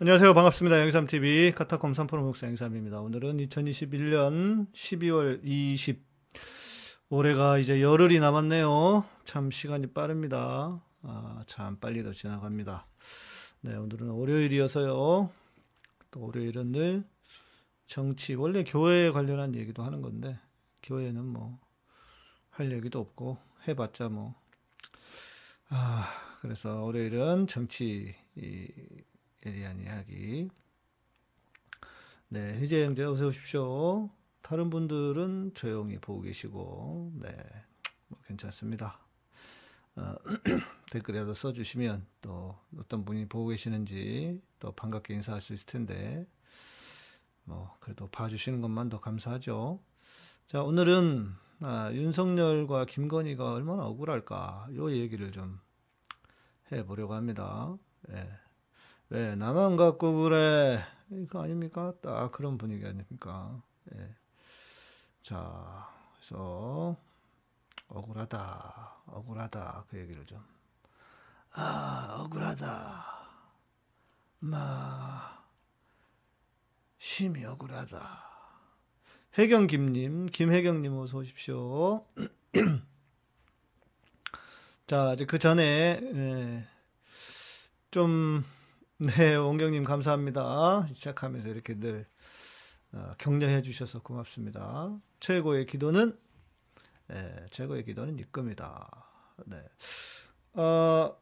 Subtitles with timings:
[0.00, 0.32] 안녕하세요.
[0.32, 0.80] 반갑습니다.
[0.82, 3.00] 영삼TV 카타콤 3프로 목사 영삼입니다.
[3.00, 6.06] 오늘은 2021년 12월 20.
[7.08, 9.04] 올해가 이제 열흘이 남았네요.
[9.24, 10.80] 참 시간이 빠릅니다.
[11.02, 12.86] 아, 참 빨리도 지나갑니다.
[13.62, 15.30] 네, 오늘은 월요일이어서요.
[16.12, 17.04] 또 월요일은 늘
[17.88, 20.38] 정치, 원래 교회에 관련한 얘기도 하는 건데,
[20.84, 21.58] 교회는 뭐,
[22.50, 23.36] 할 얘기도 없고,
[23.66, 24.36] 해봤자 뭐,
[25.70, 26.08] 아,
[26.40, 29.07] 그래서 월요일은 정치, 이, 에
[29.40, 30.48] 대한 이야기.
[32.28, 34.10] 네, 희재 형제 어서 오십시오.
[34.42, 37.28] 다른 분들은 조용히 보고 계시고, 네,
[38.08, 38.98] 뭐 괜찮습니다.
[39.96, 40.14] 어,
[40.92, 46.26] 댓글이라도 써주시면 또 어떤 분이 보고 계시는지 또 반갑게 인사할 수 있을 텐데,
[47.44, 49.80] 뭐 그래도 봐주시는 것만도 감사하죠.
[50.46, 55.58] 자, 오늘은 아, 윤석열과 김건희가 얼마나 억울할까, 요 얘기를 좀
[56.70, 57.76] 해보려고 합니다.
[58.10, 58.47] 예.
[59.10, 60.84] 왜 나만 갖고 그래?
[61.10, 61.94] 이거 아닙니까?
[62.02, 63.62] 딱 그런 분위기 아닙니까?
[63.94, 64.14] 예.
[65.22, 66.94] 자, 그래서
[67.88, 70.44] 억울하다, 억울하다 그 얘기를 좀.
[71.52, 73.06] 아, 억울하다.
[74.40, 75.42] 마,
[76.98, 78.28] 심히 억울하다.
[79.38, 82.04] 혜경김님, 김혜경님 어서 오십시오.
[84.86, 86.66] 자, 이제 그 전에 예,
[87.90, 88.44] 좀
[89.00, 90.88] 네, 원경님 감사합니다.
[90.92, 92.04] 시작하면서 이렇게 늘
[92.90, 94.92] 어, 격려해 주셔서 고맙습니다.
[95.20, 96.18] 최고의 기도는
[97.06, 99.06] 네, 최고의 기도는 입금이다.
[99.46, 99.62] 네.
[100.60, 101.16] 어,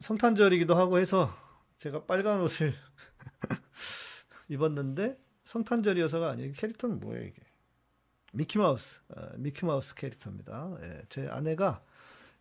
[0.00, 1.32] 성탄절이기도 하고 해서
[1.78, 2.74] 제가 빨간 옷을
[4.48, 7.42] 입었는데 성탄절이어서가 아니고 캐릭터는 뭐예요 이게?
[8.32, 10.68] 미키마우스, 어, 미키마우스 캐릭터입니다.
[10.82, 11.84] 예, 제 아내가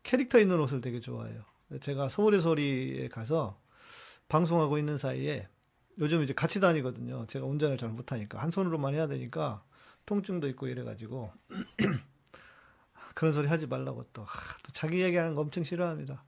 [0.02, 1.45] 캐릭터 있는 옷을 되게 좋아해요.
[1.80, 3.62] 제가 서울의 소리에 가서
[4.30, 5.47] 방송하고 있는 사이에
[5.99, 7.25] 요즘 이제 같이 다니거든요.
[7.27, 9.63] 제가 운전을 잘 못하니까 한 손으로만 해야 되니까
[10.05, 11.31] 통증도 있고 이래가지고
[13.15, 14.23] 그런 소리 하지 말라고 또,
[14.64, 16.23] 또 자기 얘기하는 거 엄청 싫어합니다.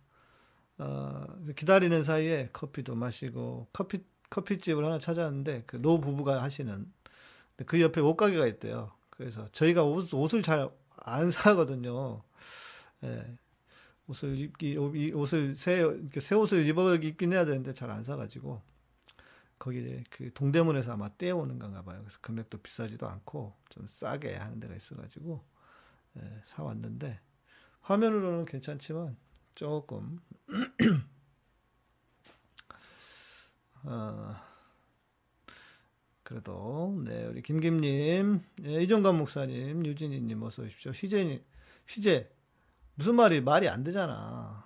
[0.80, 6.92] 어, 기다리는 사이에 커피도 마시고 커피 커피집을 하나 찾았는데 그 노 부부가 하시는
[7.66, 8.92] 그 옆에 옷가게가 있대요.
[9.10, 10.70] 그래서 저희가 옷, 옷을 잘
[11.04, 12.22] 안 사거든요.
[13.04, 13.38] 예.
[14.08, 15.82] 옷을 입기 옷을 새,
[16.20, 18.62] 새 옷을 입어 입긴 해야 되는데 잘 안 사가지고
[19.60, 22.00] 거기 그 동대문에서 아마 떼어오는 건가 봐요.
[22.02, 25.44] 그래서 금액도 비싸지도 않고 좀 싸게 하는 데가 있어가지고
[26.18, 27.20] 예, 사 왔는데
[27.82, 29.18] 화면으로는 괜찮지만
[29.56, 30.20] 조금
[33.84, 34.36] 어,
[36.24, 40.92] 그래도 네 우리 김김님, 예, 이종관 목사님, 유진이님 어서 오십시오.
[40.94, 41.44] 희재님,
[41.88, 42.30] 희재
[42.96, 44.66] 무슨 말이 말이 안 되잖아.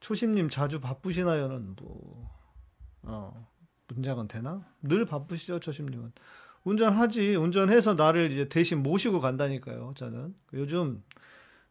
[0.00, 2.30] 초심님 자주 바쁘시나요는 뭐,
[3.02, 3.48] 어,
[3.88, 4.64] 문장은 되나?
[4.82, 6.12] 늘 바쁘시죠, 초심님은.
[6.64, 7.36] 운전하지.
[7.36, 10.34] 운전해서 나를 이제 대신 모시고 간다니까요, 저는.
[10.52, 11.02] 요즘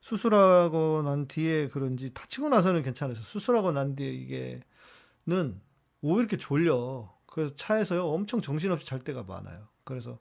[0.02, 5.62] 수술하고 난 뒤에 그런지 다치고 나서는 괜찮아서 수술하고 난 뒤에 이게는
[6.02, 7.14] 왜 이렇게 졸려.
[7.26, 9.68] 그래서 차에서요, 엄청 정신없이 잘 때가 많아요.
[9.84, 10.20] 그래서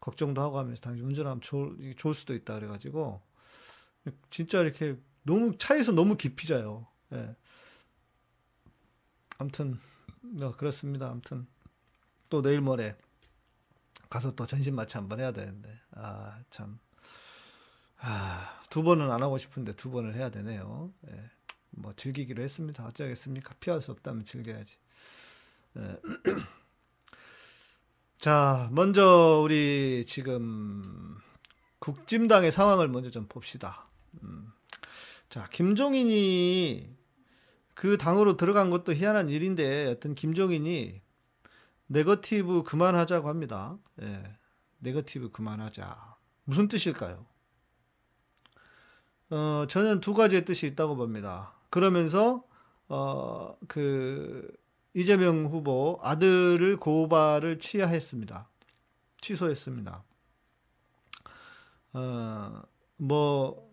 [0.00, 3.22] 걱정도 하고 하면서 당신 운전하면 좋을 수도 있다 그래가지고
[4.30, 6.86] 진짜 이렇게 너무 차에서 너무 깊이 자요.
[7.12, 7.34] 예.
[9.38, 9.78] 아무튼
[10.40, 11.08] 어, 그렇습니다.
[11.10, 11.46] 아무튼
[12.28, 12.96] 또 내일 모레
[14.10, 16.78] 가서 또 전신 마취 한번 해야 되는데 아 참.
[18.06, 20.92] 아, 두 번은 안 하고 싶은데 두 번을 해야 되네요.
[21.10, 21.30] 예.
[21.70, 22.86] 뭐 즐기기로 했습니다.
[22.86, 23.54] 어쩌겠습니까?
[23.60, 24.76] 피할 수 없다면 즐겨야지.
[25.78, 26.00] 예.
[28.18, 30.82] 자, 먼저 우리 지금
[31.78, 33.88] 국짐당의 상황을 먼저 좀 봅시다.
[34.22, 34.52] 음.
[35.28, 36.96] 자, 김종인이
[37.74, 41.00] 그 당으로 들어간 것도 희한한 일인데, 여튼 김종인이
[41.86, 43.76] 네거티브 그만하자고 합니다.
[44.00, 44.22] 예,
[44.78, 46.16] 네거티브 그만하자.
[46.44, 47.26] 무슨 뜻일까요?
[49.30, 51.54] 어, 저는 두 가지의 뜻이 있다고 봅니다.
[51.70, 52.44] 그러면서,
[52.88, 54.48] 어, 그,
[54.94, 58.48] 이재명 후보 아들을 고발을 취하했습니다.
[59.20, 60.04] 취소했습니다.
[61.94, 62.62] 어,
[62.96, 63.63] 뭐,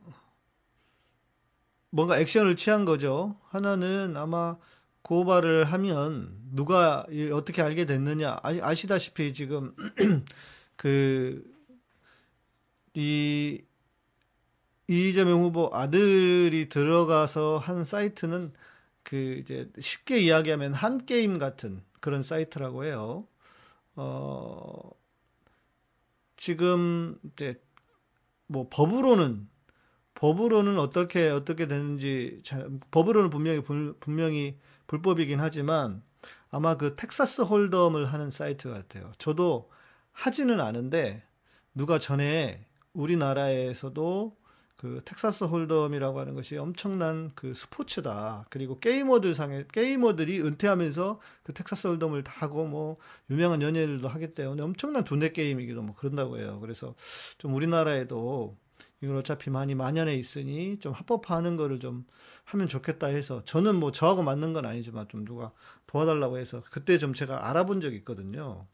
[1.91, 3.35] 뭔가 액션을 취한 거죠.
[3.49, 4.57] 하나는 아마
[5.03, 9.75] 고발을 하면 누가 어떻게 알게 됐느냐 아시 다시피 지금
[10.77, 11.43] 그이
[14.87, 18.53] 이재명 후보 아들이 들어가서 한 사이트는
[19.03, 23.27] 그 이제 쉽게 이야기하면 한 게임 같은 그런 사이트라고 해요.
[23.95, 24.91] 어
[26.37, 27.61] 지금 이제
[28.47, 29.49] 뭐 법으로는
[30.21, 36.03] 법으로는 어떻게 어떻게 되는지 잘, 법으로는 분명히 불, 분명히 불법이긴 하지만
[36.51, 39.11] 아마 그 텍사스 홀덤을 하는 사이트 같아요.
[39.17, 39.71] 저도
[40.11, 41.23] 하지는 않은데
[41.73, 44.37] 누가 전에 우리나라에서도
[44.75, 48.45] 그 텍사스 홀덤이라고 하는 것이 엄청난 그 스포츠다.
[48.51, 52.97] 그리고 게이머들 상에 게이머들이 은퇴하면서 그 텍사스 홀덤을 다 하고 뭐
[53.31, 56.59] 유명한 연예인들도 하기 때문에 엄청난 두뇌 게임이기도 뭐 그런다고 해요.
[56.61, 56.93] 그래서
[57.39, 58.55] 좀 우리나라에도
[59.01, 62.05] 이건 어차피 많이 만연해 있으니 좀 합법화하는 거를 좀
[62.45, 65.51] 하면 좋겠다 해서 저는 뭐 저하고 맞는 건 아니지만 좀 누가
[65.87, 68.67] 도와달라고 해서 그때 좀 제가 알아본 적이 있거든요.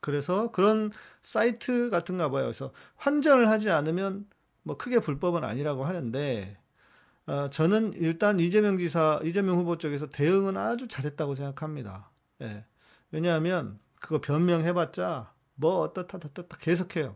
[0.00, 0.90] 그래서 그런
[1.22, 2.44] 사이트 같은가 봐요.
[2.44, 4.26] 그래서 환전을 하지 않으면
[4.64, 6.58] 뭐 크게 불법은 아니라고 하는데
[7.26, 12.10] 어, 저는 일단 이재명 지사, 이재명 후보 쪽에서 대응은 아주 잘했다고 생각합니다.
[12.42, 12.64] 예.
[13.12, 17.14] 왜냐하면 그거 변명해봤자 뭐 어떻다 어떻다 계속해요.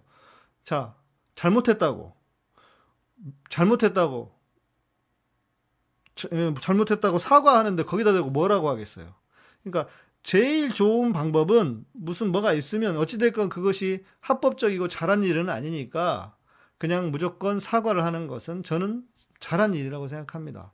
[0.62, 0.94] 자
[1.34, 2.15] 잘못했다고
[3.50, 4.36] 잘못했다고
[6.32, 9.14] 예, 잘못했다고 사과하는데 거기다 대고 뭐라고 하겠어요.
[9.62, 9.92] 그러니까
[10.22, 16.36] 제일 좋은 방법은 무슨 뭐가 있으면 어찌됐건 그것이 합법적이고 잘한 일은 아니니까
[16.78, 19.04] 그냥 무조건 사과를 하는 것은 저는
[19.40, 20.72] 잘한 일이라고 생각합니다.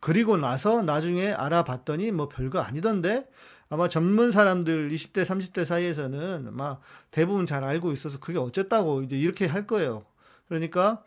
[0.00, 3.26] 그리고 나서 나중에 알아봤더니 뭐 별거 아니던데
[3.70, 6.78] 아마 전문 사람들 20대, 30대 사이에서는 아마
[7.10, 10.04] 대부분 잘 알고 있어서 그게 어쨌다고 이제 이렇게 할 거예요.
[10.48, 11.02] 그러니까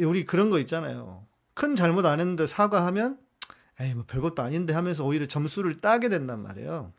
[0.00, 1.26] 우리 그런 거 있잖아요.
[1.54, 3.18] 큰 잘못 안 했는데 사과하면
[3.80, 6.92] 에이 뭐 별것도 아닌데 하면서 오히려 점수를 따게 된단 말이에요.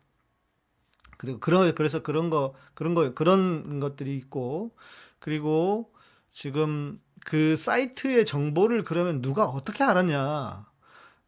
[1.18, 4.74] 그리고 그런 그래서 그런 거 그런 거 그런 것들이 있고
[5.18, 5.92] 그리고
[6.32, 10.66] 지금 그 사이트의 정보를 그러면 누가 어떻게 알았냐?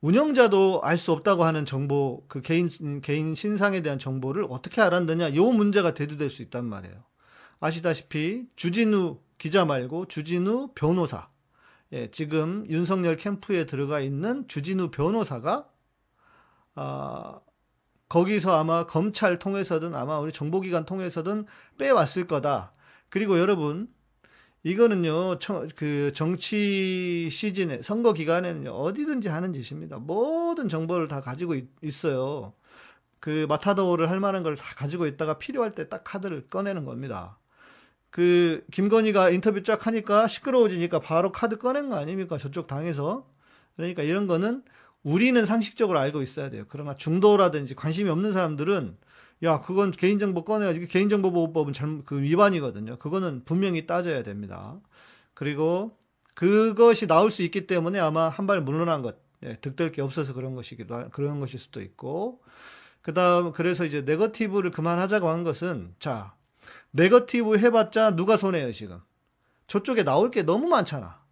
[0.01, 2.69] 운영자도 알 수 없다고 하는 정보, 그 개인
[3.03, 5.35] 개인 신상에 대한 정보를 어떻게 알았느냐?
[5.37, 7.05] 요 문제가 대두될 수 있단 말이에요.
[7.61, 11.29] 아시다시피 주진우 기자 말고 주진우 변호사
[11.93, 15.69] 예, 지금 윤석열 캠프에 들어가 있는 주진우 변호사가
[16.75, 17.41] 아,
[18.09, 21.47] 거기서 아마 검찰 통해서든 아마 우리 정보기관 통해서든
[21.79, 22.75] 빼왔을 거다.
[23.11, 23.89] 그리고 여러분
[24.65, 29.99] 이거는요, 청, 그 정치 시즌에 선거 기간에는 어디든지 하는 짓입니다.
[29.99, 32.55] 모든 정보를 다 가지고 있, 있어요.
[33.21, 37.39] 그 마타도를 할 만한 걸 다 가지고 있다가 필요할 때 딱 카드를 꺼내는 겁니다.
[38.13, 42.39] 그 김건희가 인터뷰 쫙 하니까 시끄러워지니까 바로 카드 꺼낸 거 아닙니까?
[42.39, 43.27] 저쪽 당에서.
[43.77, 44.63] 그러니까 이런 거는
[45.03, 46.65] 우리는 상식적으로 알고 있어야 돼요.
[46.69, 48.99] 그러나 중도라든지 관심이 없는 사람들은
[49.45, 52.99] 야, 그건 개인정보 꺼내가지고 개인정보보호법은 잘못, 그 위반이거든요.
[52.99, 54.79] 그거는 분명히 따져야 됩니다.
[55.35, 55.99] 그리고
[56.35, 60.55] 그것이 나올 수 있기 때문에 아마 한 발 물러난 것, 예, 득될 게 없어서 그런
[60.55, 62.43] 것이기도, 그런 것일 수도 있고.
[63.01, 66.35] 그 다음, 그래서 이제 네거티브를 그만하자고 한 것은, 자,
[66.93, 69.01] 네거티브 해봤자 누가 손해요, 지금.
[69.67, 71.23] 저쪽에 나올 게 너무 많잖아.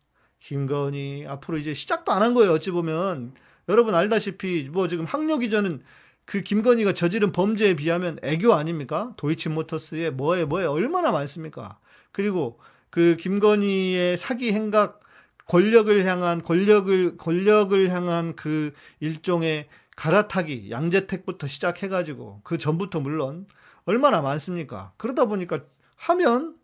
[0.40, 3.34] 김건희, 앞으로 이제 시작도 안 한 거예요, 어찌 보면.
[3.68, 5.82] 여러분 알다시피, 뭐 지금 학력 이전은
[6.24, 9.12] 그 김건희가 저지른 범죄에 비하면 애교 아닙니까?
[9.16, 11.78] 도이치모터스에 뭐에 뭐에 얼마나 많습니까?
[12.12, 12.58] 그리고
[12.88, 15.00] 그 김건희의 사기 행각,
[15.46, 23.46] 권력을 향한, 권력을, 권력을 향한 그 일종의 갈아타기, 양재택부터 시작해가지고 그 전부터 물론
[23.90, 24.92] 얼마나 많습니까?
[24.98, 25.64] 그러다 보니까
[25.96, 26.56] 하면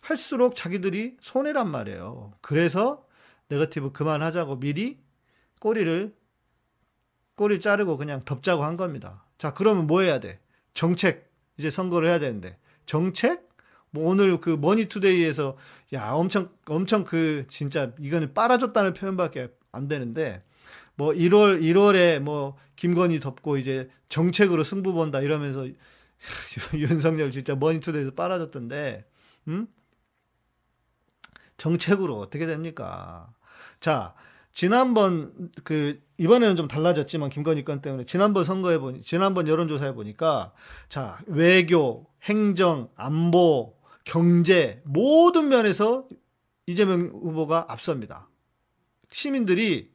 [0.00, 2.32] 할수록 자기들이 손해란 말이에요.
[2.40, 3.04] 그래서
[3.48, 4.98] 네거티브 그만하자고 미리
[5.60, 6.14] 꼬리를
[7.34, 9.26] 꼬리 자르고 그냥 덮자고 한 겁니다.
[9.36, 10.40] 자, 그러면 뭐 해야 돼?
[10.72, 12.56] 정책 이제 선거를 해야 되는데
[12.86, 13.50] 정책?
[13.90, 15.58] 뭐 오늘 그 머니투데이에서
[15.92, 20.42] 야 엄청 엄청 그 진짜 이거는 빨아줬다는 표현밖에 안 되는데
[20.94, 25.66] 뭐 1월 1월에 뭐 김건희 덮고 이제 정책으로 승부 본다 이러면서
[26.74, 29.04] 윤석열 진짜 머니투데이에서 빨아줬던데,
[29.48, 29.66] 음?
[31.56, 33.32] 정책으로 어떻게 됩니까?
[33.80, 34.14] 자,
[34.52, 40.52] 지난번 그 이번에는 좀 달라졌지만 김건희 건 때문에 지난번 선거해 보니 지난번 여론조사해 보니까
[40.88, 46.08] 자 외교, 행정, 안보, 경제 모든 면에서
[46.66, 48.28] 이재명 후보가 앞섭니다.
[49.10, 49.92] 시민들이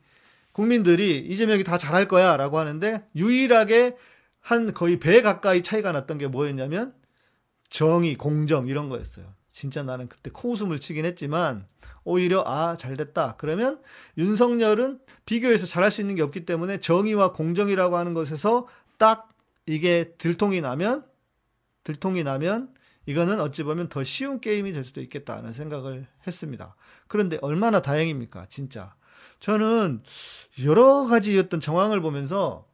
[0.51, 3.98] 국민들이 이재명이 다 잘할 거야라고 하는데 유일하게
[4.46, 6.94] 한 거의 배 가까이 차이가 났던 게 뭐였냐면
[7.68, 9.25] 정의, 공정 이런 거였어요.
[9.52, 11.66] 진짜 나는 그때 코웃음을 치긴 했지만
[12.04, 13.38] 오히려 아 잘됐다.
[13.40, 13.82] 그러면
[14.20, 18.68] 윤석열은 비교해서 잘할 수 있는 게 없기 때문에 정의와 공정이라고 하는 것에서
[19.00, 19.30] 딱
[19.66, 21.06] 이게 들통이 나면
[21.84, 22.72] 들통이 나면
[23.08, 26.75] 이거는 어찌 보면 더 쉬운 게임이 될 수도 있겠다는 생각을 했습니다.
[27.08, 28.94] 그런데 얼마나 다행입니까, 진짜.
[29.40, 30.04] 저는
[30.66, 32.68] 여러 가지 어떤 정황을 보면서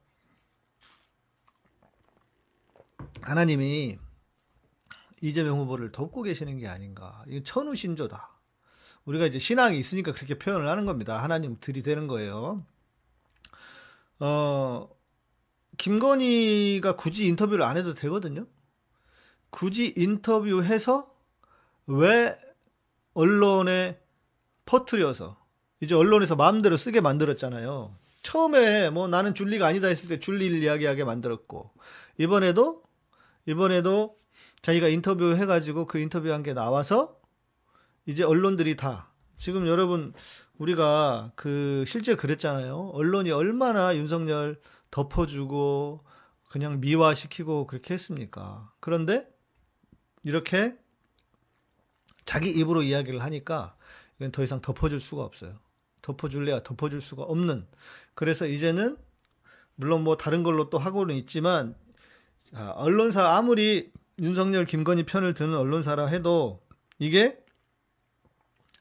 [3.22, 3.98] 하나님이
[5.22, 7.24] 이재명 후보를 돕고 계시는 게 아닌가.
[7.28, 8.30] 이건 천우신조다.
[9.06, 11.22] 우리가 이제 신앙이 있으니까 그렇게 표현을 하는 겁니다.
[11.22, 12.66] 하나님 들이 되는 거예요.
[14.20, 14.90] 어,
[15.78, 18.46] 김건희가 굳이 인터뷰를 안 해도 되거든요.
[19.50, 21.14] 굳이 인터뷰해서
[21.88, 22.36] 왜
[23.14, 24.00] 언론에
[24.66, 25.38] 퍼뜨려서
[25.82, 27.96] 이제 언론에서 마음대로 쓰게 만들었잖아요.
[28.22, 31.72] 처음에 뭐 나는 줄리가 아니다 했을 때 줄리를 이야기하게 만들었고
[32.20, 32.84] 이번에도
[33.52, 34.18] 이번에도
[34.62, 37.20] 자기가 인터뷰 해가지고 그 인터뷰한 게 나와서
[38.06, 40.14] 이제 언론들이 다 지금 여러분
[40.58, 42.92] 우리가 그 실제 그랬잖아요.
[42.94, 44.60] 언론이 얼마나 윤석열
[44.92, 46.06] 덮어주고
[46.50, 48.72] 그냥 미화시키고 그렇게 했습니까?
[48.80, 49.28] 그런데
[50.24, 50.78] 이렇게
[52.24, 53.76] 자기 입으로 이야기를 하니까
[54.18, 55.60] 이건 더 이상 덮어줄 수가 없어요.
[56.02, 57.68] 덮어줄래야 덮어줄 수가 없는.
[58.14, 58.98] 그래서 이제는
[59.76, 61.76] 물론 뭐 다른 걸로 또 하고는 있지만
[62.56, 66.62] 언론사 아무리 윤석열 김건희 편을 드는 언론사라 해도
[67.00, 67.38] 이게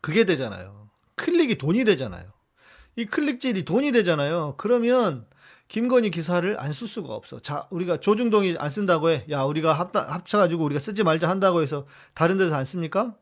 [0.01, 0.89] 그게 되잖아요.
[1.17, 2.25] 클릭이 돈이 되잖아요.
[2.97, 4.55] 이 클릭질이 돈이 되잖아요.
[4.57, 5.27] 그러면
[5.69, 7.39] 김건희 기사를 안 쓸 수가 없어.
[7.41, 9.25] 자, 우리가 조중동이 안 쓴다고 해.
[9.31, 13.15] 야, 우리가 합, 합쳐가지고 우리가 쓰지 말자 한다고 해서 다른 데서 안 씁니까?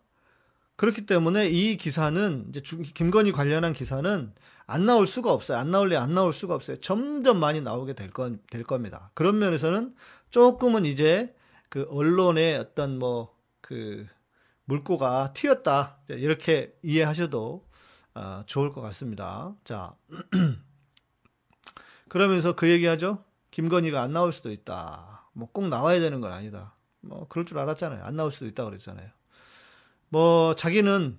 [0.76, 2.60] 그렇기 때문에 이 기사는 이제
[2.94, 4.32] 김건희 관련한 기사는
[4.66, 5.58] 안 나올 수가 없어요.
[5.58, 6.78] 안 나올래 안 나올 수가 없어요.
[6.80, 9.10] 점점 많이 나오게 될 건, 될 겁니다.
[9.14, 9.94] 그런 면에서는
[10.30, 11.34] 조금은 이제
[11.68, 14.06] 그 언론의 어떤 뭐 그
[14.64, 15.98] 물꼬가 튀었다.
[16.08, 17.68] 이렇게 이해하셔도
[18.14, 19.54] 어, 좋을 것 같습니다.
[19.62, 19.94] 자.
[22.08, 23.22] 그러면서 그 얘기하죠.
[23.50, 25.28] 김건희가 안 나올 수도 있다.
[25.34, 26.74] 뭐 꼭 나와야 되는 건 아니다.
[27.00, 28.02] 뭐 그럴 줄 알았잖아요.
[28.02, 29.10] 안 나올 수도 있다 그랬잖아요.
[30.08, 31.18] 뭐 자기는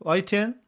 [0.00, 0.60] YTN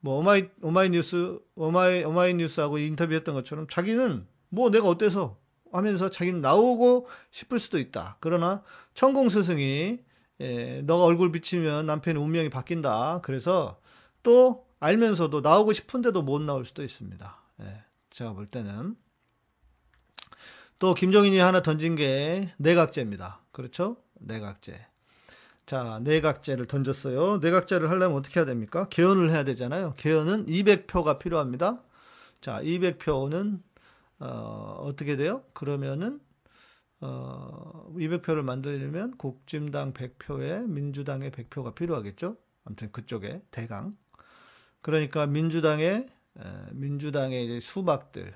[0.00, 5.38] 뭐 오마이 오마이뉴스 오마이 오마이뉴스하고 인터뷰했던 것처럼 자기는 뭐 내가 어때서
[5.72, 8.16] 하면서 자기는 나오고 싶을 수도 있다.
[8.20, 8.62] 그러나
[8.94, 10.00] 천공 스승이
[10.40, 13.20] 예, 너가 얼굴 비치면 남편의 운명이 바뀐다.
[13.22, 13.80] 그래서
[14.22, 17.42] 또 알면서도 나오고 싶은데도 못 나올 수도 있습니다.
[17.62, 18.96] 예, 제가 볼 때는
[20.78, 23.40] 또 김종인이 하나 던진 게 내각제입니다.
[23.52, 23.96] 그렇죠?
[24.14, 24.86] 내각제.
[25.64, 27.38] 자, 내각제를 던졌어요.
[27.38, 28.88] 내각제를 하려면 어떻게 해야 됩니까?
[28.90, 29.94] 개헌을 해야 되잖아요.
[29.96, 31.80] 개헌은 200표가 필요합니다.
[32.40, 33.60] 자, 200표는
[34.22, 35.42] 어, 어떻게 돼요?
[35.52, 36.20] 그러면은
[37.00, 42.36] 어, 200표를 만들려면 국진당 100표에 민주당의 100표가 필요하겠죠?
[42.64, 43.90] 아무튼 그쪽에 대강.
[44.80, 46.06] 그러니까 민주당의
[46.38, 48.32] 에, 민주당의 이제 수박들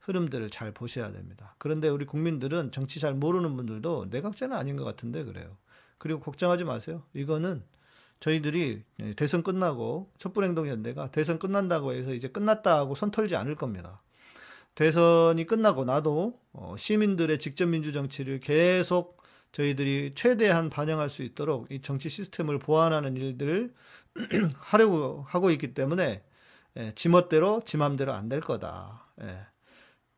[0.00, 1.54] 흐름들을 잘 보셔야 됩니다.
[1.58, 5.56] 그런데 우리 국민들은 정치 잘 모르는 분들도 내각제는 아닌 것 같은데 그래요.
[5.96, 7.02] 그리고 걱정하지 마세요.
[7.14, 7.62] 이거는
[8.20, 8.84] 저희들이
[9.16, 14.02] 대선 끝나고 촛불행동연대가 대선 끝난다고 해서 이제 끝났다 하고 손 털지 않을 겁니다.
[14.74, 19.20] 대선이 끝나고 나도 어, 시민들의 직접 민주 정치를 계속
[19.52, 23.74] 저희들이 최대한 반영할 수 있도록 이 정치 시스템을 보완하는 일들을
[24.58, 26.22] 하려고 하고 있기 때문에
[26.76, 29.04] 예, 지멋대로 지맘대로 안 될 거다.
[29.22, 29.26] 예.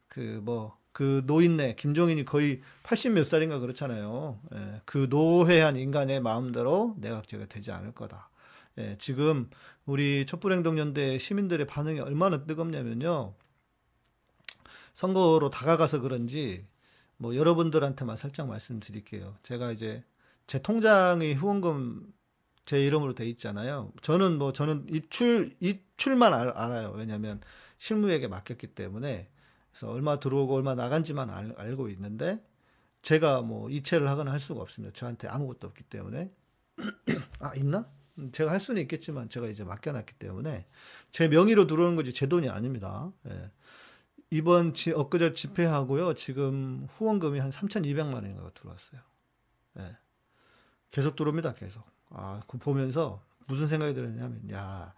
[0.08, 4.38] 그 뭐 그 노인네 김종인이 거의 80 몇 살인가 그렇잖아요.
[4.54, 8.28] 예, 그 노회한 인간의 마음대로 내각제가 되지 않을 거다.
[8.78, 9.50] 예, 지금
[9.86, 13.34] 우리 촛불행동연대 시민들의 반응이 얼마나 뜨겁냐면요.
[14.92, 16.66] 선거로 다가가서 그런지
[17.16, 19.36] 뭐 여러분들한테만 살짝 말씀드릴게요.
[19.42, 20.04] 제가 이제
[20.46, 22.12] 제 통장의 후원금
[22.64, 23.92] 제 이름으로 돼 있잖아요.
[24.02, 26.92] 저는 뭐 저는 입출 입출만 알, 알아요.
[26.96, 27.40] 왜냐하면
[27.78, 29.28] 실무에게 맡겼기 때문에
[29.70, 32.44] 그래서 얼마 들어오고 얼마 나간지만 알, 알고 있는데
[33.02, 34.92] 제가 뭐 이체를 하거나 할 수가 없습니다.
[34.94, 36.28] 저한테 아무것도 없기 때문에
[37.40, 37.88] 아 있나?
[38.32, 40.66] 제가 할 수는 있겠지만 제가 이제 맡겨놨기 때문에
[41.10, 43.10] 제 명의로 들어오는 거지 제 돈이 아닙니다.
[43.28, 43.50] 예.
[44.32, 46.14] 이번 지, 엊그제 집회하고요.
[46.14, 48.98] 지금 후원금이 한 3,200만 원인가 들어왔어요.
[49.78, 49.96] 예.
[50.90, 51.52] 계속 들어옵니다.
[51.52, 51.84] 계속.
[52.08, 54.94] 아, 그 보면서 무슨 생각이 들었냐면 야,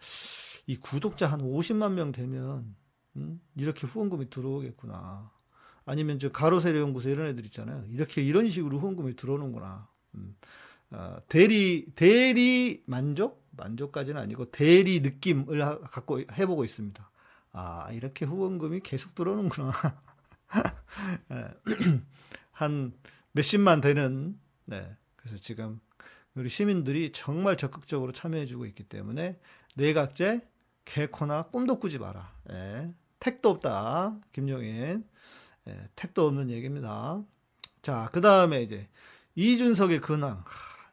[0.69, 2.77] 이 구독자 한 50만 명 되면
[3.17, 3.41] 음?
[3.57, 5.33] 이렇게 후원금이 들어오겠구나.
[5.85, 7.85] 아니면 저 가로세로 연구소 이런 애들 있잖아요.
[7.89, 9.89] 이렇게 이런 식으로 후원금이 들어오는구나.
[10.15, 10.37] 음.
[10.93, 17.11] 어, 대리 대리 만족 만족까지는 아니고 대리 느낌을 하, 갖고 해보고 있습니다.
[17.55, 19.73] 아 이렇게 후원금이 계속 들어오는구나.
[21.33, 21.49] 예.
[22.53, 22.93] 한
[23.33, 24.97] 몇십만 되는 네.
[25.17, 25.81] 그래서 지금
[26.35, 29.41] 우리 시민들이 정말 적극적으로 참여해주고 있기 때문에
[29.77, 30.47] 내각제
[30.85, 32.35] 개코나 꿈도 꾸지 마라.
[32.51, 32.87] 예.
[33.21, 34.19] 택도 없다.
[34.33, 35.09] 김용인.
[35.67, 37.23] 예, 택도 없는 얘기입니다.
[37.81, 38.89] 자, 그 다음에 이제
[39.35, 40.45] 이준석의 근황.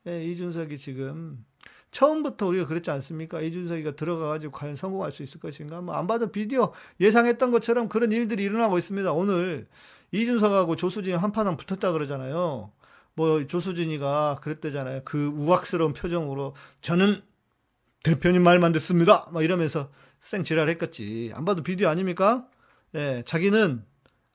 [0.07, 1.45] 예, 이준석이 지금
[1.91, 3.41] 처음부터 우리가 그랬지 않습니까?
[3.41, 5.81] 이준석이가 들어가가지고 과연 성공할 수 있을 것인가?
[5.81, 9.11] 뭐 안 봐도 비디오 예상했던 것처럼 그런 일들이 일어나고 있습니다.
[9.11, 9.67] 오늘
[10.11, 12.71] 이준석하고 조수진 한판왕 붙었다 그러잖아요.
[13.13, 15.01] 뭐 조수진이가 그랬대잖아요.
[15.05, 17.21] 그 우악스러운 표정으로 저는
[18.03, 19.27] 대표님 말만 듣습니다.
[19.31, 21.31] 막 이러면서 쌩 지랄했겠지.
[21.35, 22.47] 안 봐도 비디오 아닙니까?
[22.95, 23.83] 예, 자기는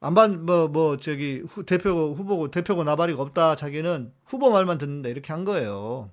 [0.00, 3.56] 안반 뭐뭐 저기 후, 대표 후보고 대표고 나발이가 없다.
[3.56, 6.10] 자기는 후보 말만 듣는다 이렇게 한 거예요.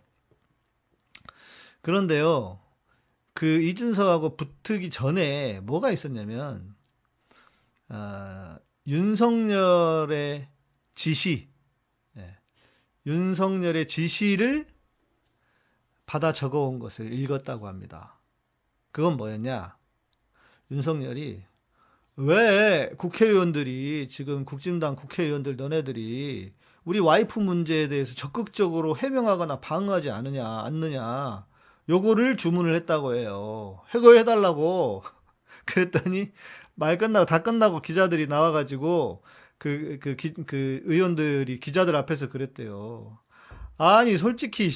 [1.84, 2.60] 그런데요.
[3.34, 6.74] 그 이준석하고 붙기 전에 뭐가 있었냐면
[7.90, 10.48] 아, 윤석열의
[10.96, 11.50] 지시,
[12.18, 12.38] 예,
[13.06, 14.66] 윤석열의 지시를
[16.06, 18.18] 받아 적어온 것을 읽었다고 합니다.
[18.92, 19.76] 그건 뭐였냐?
[20.72, 21.44] 윤석열이
[22.16, 26.54] 왜 국회의원들이 지금 국진당 국회의원들 너네들이
[26.86, 31.46] 우리 와이프 문제에 대해서 적극적으로 해명하거나 방어하지 않느냐 않느냐
[31.90, 33.82] 요거를 주문을 했다고 해요.
[33.94, 35.04] 해고해달라고
[35.66, 36.32] 그랬더니
[36.76, 39.24] 말 끝나고 다 끝나고 기자들이 나와 가지고
[39.58, 43.20] 그, 그, 기, 그 의원들이 기자들 앞에서 그랬대요.
[43.78, 44.70] 아니, 솔직히,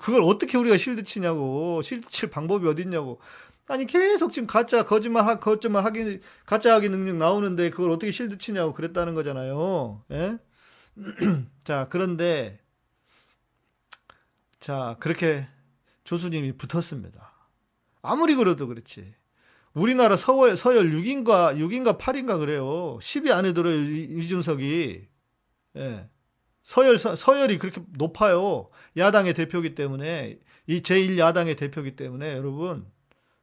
[0.00, 1.82] 그걸 어떻게 우리가 실드 치냐고.
[1.82, 3.20] 실드 칠 방법이 어딨냐고.
[3.66, 8.72] 아니, 계속 지금 가짜, 거짓말, 거짓말 하기, 가짜 하기 능력 나오는데 그걸 어떻게 실드 치냐고
[8.72, 10.02] 그랬다는 거잖아요.
[10.12, 10.38] 예?
[11.64, 12.58] 자, 그런데,
[14.60, 15.46] 자, 그렇게
[16.04, 17.32] 조수님이 붙었습니다.
[18.02, 19.14] 아무리 그래도 그렇지.
[19.72, 22.98] 우리나라 서월, 서열 6인가, 6인가 8인가 그래요.
[23.00, 25.08] 10위 안에 들어요, 이준석이.
[25.76, 26.08] 예.
[26.62, 28.70] 서열, 서, 열이 그렇게 높아요.
[28.96, 32.86] 야당의 대표기 때문에, 이 제1야당의 대표기 때문에, 여러분.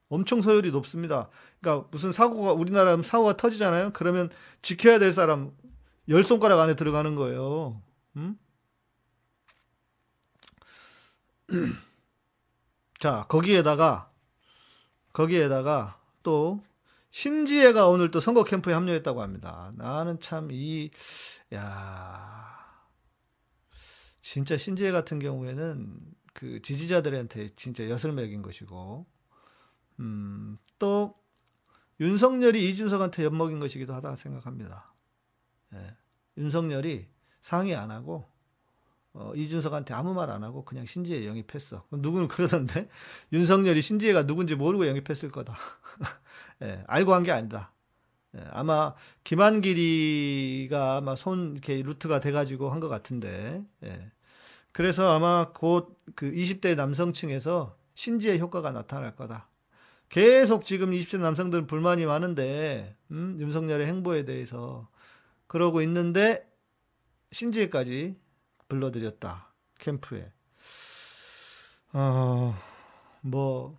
[0.07, 1.29] 엄청 서열이 높습니다.
[1.59, 3.91] 그러니까 무슨 사고가, 우리나라 사고가 터지잖아요?
[3.93, 4.29] 그러면
[4.61, 5.51] 지켜야 될 사람
[6.09, 7.81] 열 손가락 안에 들어가는 거예요.
[8.17, 8.37] 음?
[13.01, 14.11] 자, 거기에다가,
[15.11, 16.63] 거기에다가, 또
[17.09, 19.73] 신지혜가 오늘 또 선거 캠프에 합류했다고 합니다.
[19.75, 20.91] 나는 참 이
[21.55, 22.47] 야.
[24.21, 25.99] 진짜 신지혜 같은 경우에는
[26.33, 29.07] 그 지지자들한테 진짜 먹인 것이고
[29.99, 31.15] 음, 또
[31.99, 34.93] 윤석열이 이준석한테 엿먹인 것이기도 하다 생각합니다.
[35.73, 35.97] 예.
[36.37, 37.09] 윤석열이
[37.41, 38.30] 상의 안 하고
[39.13, 41.85] 어, 이준석한테 아무 말 안 하고 그냥 신지혜 영입했어.
[41.91, 42.87] 누구는 그러던데
[43.33, 45.57] 윤석열이 신지혜가 누군지 모르고 영입했을 거다.
[46.63, 47.73] 예, 알고 한 게 아니다.
[48.37, 48.95] 예, 아마
[49.25, 53.63] 김한길이가 아마 손 이렇게 루트가 돼가지고 한 것 같은데.
[53.83, 54.11] 예.
[54.71, 59.49] 그래서 아마 곧 그 20대 남성층에서 신지의 효과가 나타날 거다.
[60.09, 64.89] 계속 지금 20대 남성들은 불만이 많은데, 음, 윤석열의 행보에 대해서
[65.47, 66.45] 그러고 있는데,
[67.31, 68.15] 신지혜까지
[68.71, 69.53] 불러들였다.
[69.79, 70.31] 캠프에.
[71.91, 72.55] 어,
[73.19, 73.77] 뭐,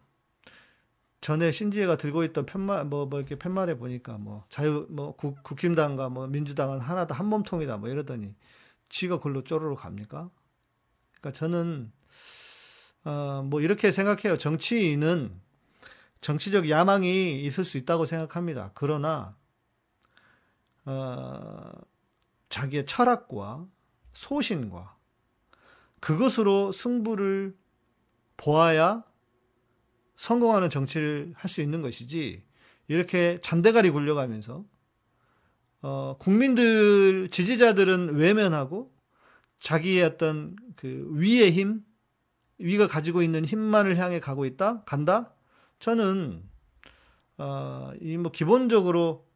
[1.22, 6.10] 전에 신지혜가 들고 있던 팻말, 뭐, 뭐, 이렇게 팻말에 보니까 뭐, 자유, 뭐, 국, 국힘당과
[6.10, 8.34] 뭐, 민주당은 하나다, 한 몸통이다, 뭐, 이러더니,
[8.90, 10.28] 지가 글로 쪼르르 갑니까?
[11.20, 11.90] 그러니까 저는,
[13.04, 14.36] 어, 뭐, 이렇게 생각해요.
[14.36, 15.40] 정치인은
[16.20, 18.72] 정치적 야망이 있을 수 있다고 생각합니다.
[18.74, 19.34] 그러나,
[20.84, 21.72] 어,
[22.50, 23.66] 자기의 철학과
[24.12, 24.96] 소신과
[26.00, 27.56] 그것으로 승부를
[28.36, 29.04] 보아야
[30.16, 32.44] 성공하는 정치를 할 수 있는 것이지
[32.88, 34.64] 이렇게 잔대가리 굴려가면서
[35.82, 38.92] 어, 국민들 지지자들은 외면하고
[39.60, 41.84] 자기의 어떤 그 위의 힘,
[42.58, 45.34] 위가 가지고 있는 힘만을 향해 가고 있다, 간다.
[45.78, 46.42] 저는
[47.38, 49.26] 어, 이 뭐 기본적으로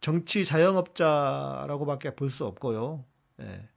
[0.00, 3.04] 정치 자영업자라고밖에 볼 수 없고요.
[3.40, 3.68] 예.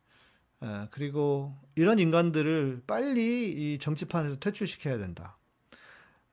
[0.64, 5.38] 예, 그리고 이런 인간들을 빨리 이 정치판에서 퇴출시켜야 된다.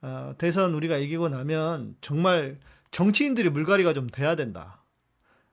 [0.03, 2.59] 어, 대선 우리가 이기고 나면 정말
[2.91, 4.83] 정치인들이 물갈이가 좀 돼야 된다.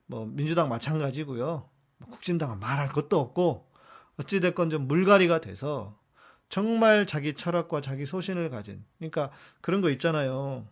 [0.05, 1.69] 뭐 민주당 마찬가지고요.
[1.97, 3.69] 뭐 국진당은 말할 것도 없고
[4.17, 5.99] 어찌 됐건 좀 물갈이가 돼서
[6.49, 9.31] 정말 자기 철학과 자기 소신을 가진 그러니까
[9.61, 10.67] 그런 거 있잖아요.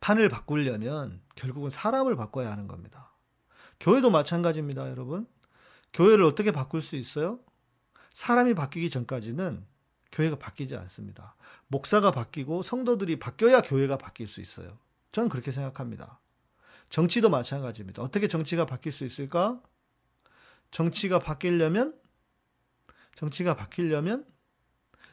[0.00, 3.10] 판을 바꾸려면 결국은 사람을 바꿔야 하는 겁니다.
[3.80, 5.26] 교회도 마찬가지입니다, 여러분.
[5.92, 7.40] 교회를 어떻게 바꿀 수 있어요?
[8.12, 9.64] 사람이 바뀌기 전까지는
[10.12, 11.34] 교회가 바뀌지 않습니다.
[11.68, 14.78] 목사가 바뀌고 성도들이 바뀌어야 교회가 바뀔 수 있어요.
[15.12, 16.20] 저는 그렇게 생각합니다.
[16.90, 18.02] 정치도 마찬가지입니다.
[18.02, 19.60] 어떻게 정치가 바뀔 수 있을까?
[20.70, 21.94] 정치가 바뀌려면
[23.14, 24.24] 정치가 바뀌려면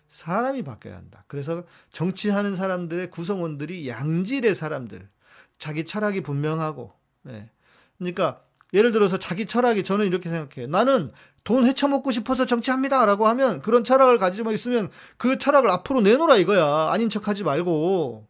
[0.08, 1.24] 사람이 바뀌어야 한다.
[1.28, 5.10] 그래서 정치하는 사람들의 구성원들이 양질의 사람들,
[5.58, 7.50] 자기 철학이 분명하고, 네.
[7.98, 10.68] 그러니까 예를 들어서 자기 철학이 저는 이렇게 생각해요.
[10.70, 11.12] 나는
[11.44, 13.06] 돈 헤쳐먹고 싶어서 정치합니다.
[13.06, 16.90] 라고 하면 그런 철학을 가지고 있으면 그 철학을 앞으로 내놓으라 이거야.
[16.92, 18.28] 아닌 척 하지 말고.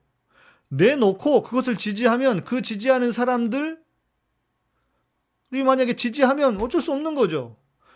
[0.70, 3.78] 내놓고 그것을 지지하면 그 지지하는 사람들이
[5.52, 7.56] 만약에 지지하면 어쩔 수 없는 거죠.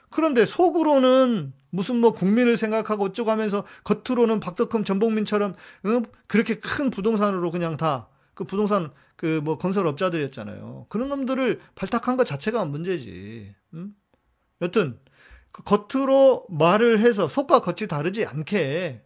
[0.09, 6.03] 그런데 속으로는 무슨 뭐 국민을 생각하고 어쩌고 하면서 겉으로는 박덕흠 전복민처럼 응?
[6.27, 8.07] 그렇게 큰 부동산으로 그냥 다
[8.39, 10.85] 그 부동산 그 뭐 건설업자들이었잖아요.
[10.87, 13.53] 그런 놈들을 발탁한 것 자체가 문제지.
[13.73, 13.93] 음?
[14.61, 14.97] 여튼
[15.51, 19.03] 그 겉으로 말을 해서 속과 겉이 다르지 않게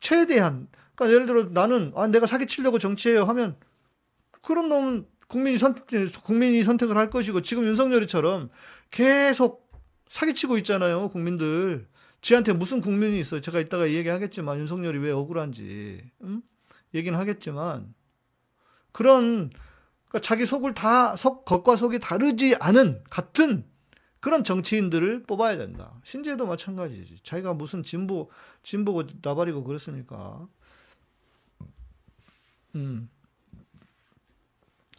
[0.00, 3.56] 최대한 그러니까 예를 들어 나는 아 내가 사기 치려고 정치해요 하면
[4.42, 5.86] 그런 놈은 국민이 선택
[6.24, 8.50] 국민이 선택을 할 것이고 지금 윤석열이처럼
[8.90, 9.70] 계속
[10.08, 11.86] 사기치고 있잖아요 국민들
[12.22, 16.42] 지한테 무슨 국민이 있어요 제가 이따가 얘기하겠지만 윤석열이 왜 억울한지 음?
[16.94, 17.94] 얘기는 하겠지만
[18.94, 19.50] 그런
[20.08, 23.68] 그러니까 자기 속을 다 속 겉과 속이 다르지 않은 같은
[24.20, 26.00] 그런 정치인들을 뽑아야 된다.
[26.04, 27.18] 신재도 마찬가지지.
[27.22, 28.30] 자기가 무슨 진보,
[28.62, 30.48] 진보고 나발이고 그렇습니까?
[32.74, 33.10] 음.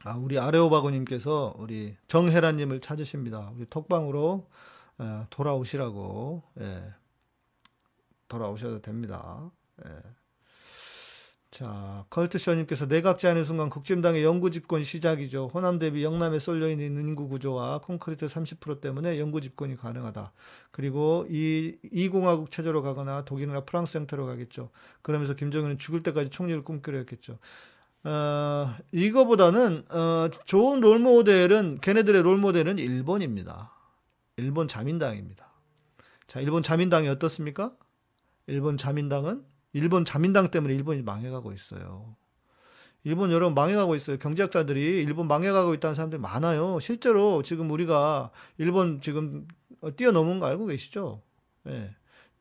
[0.03, 3.51] 아, 우리 아레오바고님께서 우리 정혜라님을 찾으십니다.
[3.55, 4.47] 우리 톡방으로
[4.99, 6.93] 에, 돌아오시라고, 예,
[8.27, 9.49] 돌아오셔도 됩니다.
[9.83, 9.89] 예.
[11.55, 15.49] 자, 컬트쇼님께서 내각 제안의 순간 국진당의 영구 집권 시작이죠.
[15.53, 20.33] 호남 대비 영남에 쏠려 있는 인구 구조와 콘크리트 30% 때문에 영구 집권이 가능하다.
[20.71, 24.69] 그리고 이 이공화국 체제로 가거나 독일이나 프랑스 형태로 가겠죠.
[25.01, 27.39] 그러면서 김정은은 죽을 때까지 총리를 꿈꾸려 했겠죠.
[28.03, 33.71] 어, 이거보다는 어, 좋은 롤 모델은 걔네들의 롤 모델은 일본입니다.
[34.35, 35.47] 일본 자민당입니다.
[36.27, 37.71] 자, 일본 자민당이 어떻습니까?
[38.47, 42.15] 일본 자민당은 일본 자민당 때문에 일본이 망해가고 있어요.
[43.03, 44.17] 일본 여러분 망해가고 있어요.
[44.17, 46.79] 경제학자들이 일본 망해가고 있다는 사람들이 많아요.
[46.79, 49.45] 실제로 지금 우리가 일본 지금
[49.97, 51.21] 뛰어넘은 거 알고 계시죠?
[51.67, 51.93] 예.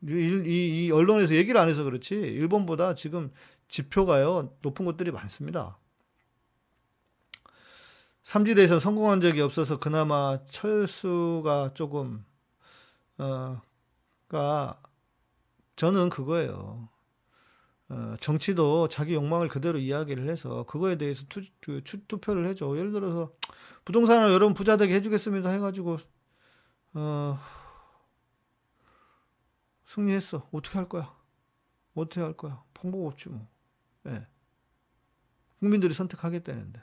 [0.07, 0.13] 이,
[0.45, 3.33] 이, 이 언론에서 얘기를 안 해서 그렇지 일본보다 지금
[3.67, 5.77] 지표가요 높은 곳들이 많습니다.
[8.23, 12.23] 삼지대에서 성공한 적이 없어서 그나마 철수가 조금
[13.17, 14.81] 어가
[15.75, 16.94] 저는 그거예요.
[17.89, 22.75] 어, 정치도 자기 욕망을 그대로 이야기를 해서 그거에 대해서 투, 그, 투표를 해줘.
[22.77, 23.31] 예를 들어서
[23.85, 25.97] 부동산을 여러분 부자 되게 해주겠습니다 해가지고
[26.95, 27.39] 어,
[29.85, 30.49] 승리했어.
[30.51, 31.15] 어떻게 할 거야?
[31.93, 32.63] 어떻게 할 거야?
[32.73, 33.47] 방법 없지 뭐.
[34.07, 34.27] 예.
[35.59, 36.81] 국민들이 선택하겠다는데.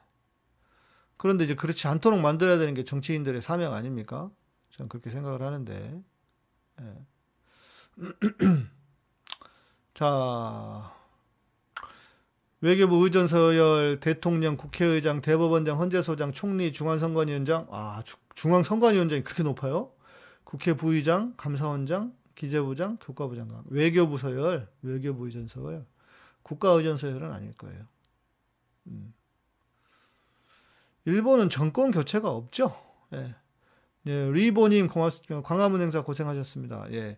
[1.17, 4.31] 그런데 이제 그렇지 않도록 만들어야 되는 게 정치인들의 사명 아닙니까?
[4.71, 6.03] 저는 그렇게 생각을 하는데.
[6.81, 7.07] 예.
[9.95, 10.93] 자,
[12.61, 18.03] 외교부 의전 서열, 대통령, 국회의장, 대법원장, 헌재소장, 총리, 중앙선관위원장, 아,
[18.35, 19.93] 중앙선관위원장이 그렇게 높아요?
[20.45, 25.85] 국회 부의장, 감사원장, 기재부장, 교과부 장관, 외교부 서열, 외교부 의전 서열,
[26.43, 27.85] 국가의전 서열은 아닐 거예요.
[28.87, 29.13] 음.
[31.05, 32.75] 일본은 정권 교체가 없죠.
[33.13, 33.35] 예.
[34.07, 34.89] 예, 리보님.
[34.89, 36.93] 광화문 행사 고생하셨습니다.
[36.93, 37.17] 예.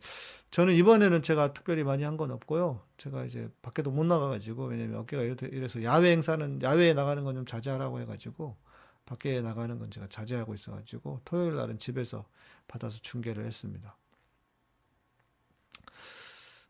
[0.55, 2.81] 저는 이번에는 제가 특별히 많이 한 건 없고요.
[2.97, 7.99] 제가 이제 밖에도 못 나가가지고, 왜냐면 어깨가 이래서 야외 행사는, 야외에 나가는 건 좀 자제하라고
[7.99, 8.57] 해가지고,
[9.05, 12.25] 밖에 나가는 건 제가 자제하고 있어가지고, 토요일 날은 집에서
[12.69, 13.97] 받아서 중계를 했습니다.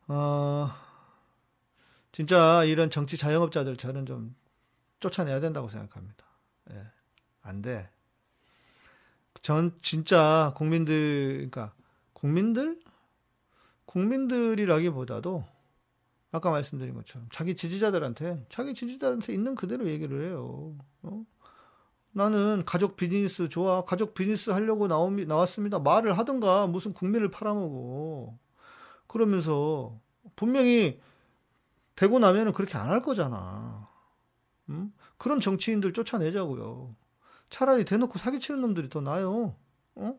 [0.09, 0.71] 어,
[2.11, 4.35] 진짜 이런 정치 자영업자들 저는 좀
[5.01, 6.25] 쫓아내야 된다고 생각합니다.
[6.71, 6.87] 예.
[7.43, 7.91] 안 돼.
[9.43, 11.75] 전 진짜 국민들, 그러니까
[12.15, 12.81] 국민들?
[13.87, 15.45] 국민들이라기보다도
[16.33, 20.77] 아까 말씀드린 것처럼 자기 지지자들한테 자기 지지자들한테 있는 그대로 얘기를 해요.
[21.03, 21.25] 어?
[22.13, 23.83] 나는 가족 비즈니스 좋아.
[23.85, 25.79] 가족 비즈니스 하려고 나오, 나왔습니다.
[25.81, 28.37] 말을 하든가 무슨 국민을 팔아먹어.
[29.07, 29.99] 그러면서
[30.37, 31.01] 분명히
[31.97, 33.89] 되고 나면은 그렇게 안 할 거잖아.
[34.71, 34.93] 음?
[35.19, 36.95] 그런 정치인들 쫓아내자고요.
[37.51, 39.57] 차라리 대놓고 사기치는 놈들이 더 나아요.
[39.97, 40.19] 어?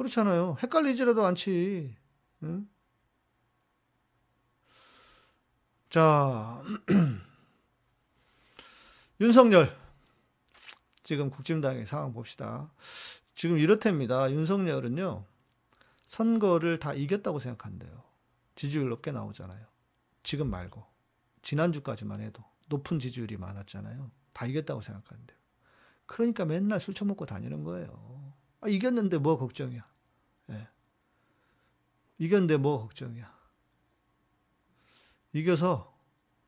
[0.00, 0.56] 그렇잖아요.
[0.62, 1.94] 헷갈리지라도 않지.
[2.44, 2.66] 응?
[5.90, 6.62] 자,
[9.20, 9.76] 윤석열.
[11.02, 12.72] 지금 국진당의 상황 봅시다.
[13.34, 14.32] 지금 이렇답니다.
[14.32, 15.26] 윤석열은요,
[16.06, 18.02] 선거를 다 이겼다고 생각한대요.
[18.54, 19.66] 지지율 높게 나오잖아요.
[20.22, 20.82] 지금 말고.
[21.42, 24.10] 지난주까지만 해도 높은 지지율이 많았잖아요.
[24.32, 25.38] 다 이겼다고 생각하는데요.
[26.06, 28.32] 그러니까 맨날 술 처먹고 다니는 거예요.
[28.62, 29.89] 아, 이겼는데 뭐 걱정이야.
[30.50, 30.68] 예.
[32.18, 33.30] 이겼는데 뭐 걱정이야.
[35.32, 35.96] 이겨서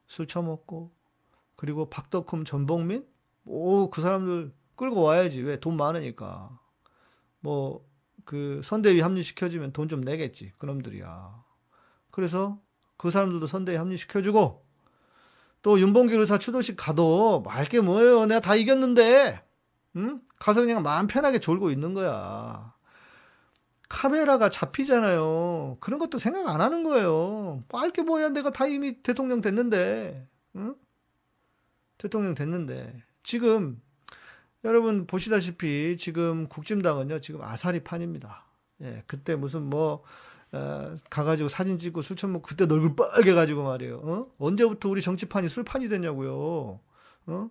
[0.07, 0.93] 술 처먹고,
[1.57, 3.07] 그리고 박덕흠, 전봉민?
[3.45, 5.41] 오, 그 사람들 끌고 와야지.
[5.43, 5.59] 왜?
[5.61, 6.59] 돈 많으니까.
[7.41, 7.87] 뭐,
[8.25, 10.53] 그 선대위 합류시켜주면 돈 좀 내겠지.
[10.59, 11.45] 그놈들이야.
[12.11, 12.61] 그래서
[12.97, 14.65] 그 사람들도 선대위 합류시켜주고,
[15.63, 18.27] 또 윤봉길 의사 추도식 가도 말게 뭐예요.
[18.27, 19.41] 내가 다 이겼는데.
[19.97, 20.21] 응?
[20.41, 22.75] 가서 그냥 마음 편하게 졸고 있는 거야.
[23.93, 25.77] 카메라가 잡히잖아요.
[25.79, 27.63] 그런 것도 생각 안 하는 거예요.
[27.69, 28.31] 빨게 뭐야.
[28.31, 30.27] 내가 다 이미 대통령 됐는데.
[30.57, 30.75] 응?
[31.99, 33.81] 대통령 됐는데 지금
[34.65, 38.47] 여러분 보시다시피 지금 국진당은요 지금 아사리 판입니다.
[38.81, 40.03] 예, 그때 무슨 뭐
[40.53, 43.99] 어, 가가지고 사진 찍고 술 처먹고 그때 얼굴 빨개 가지고 말이에요.
[43.99, 44.27] 어?
[44.39, 46.81] 언제부터 우리 정치판이 술판이 됐냐고요.
[47.27, 47.51] 어?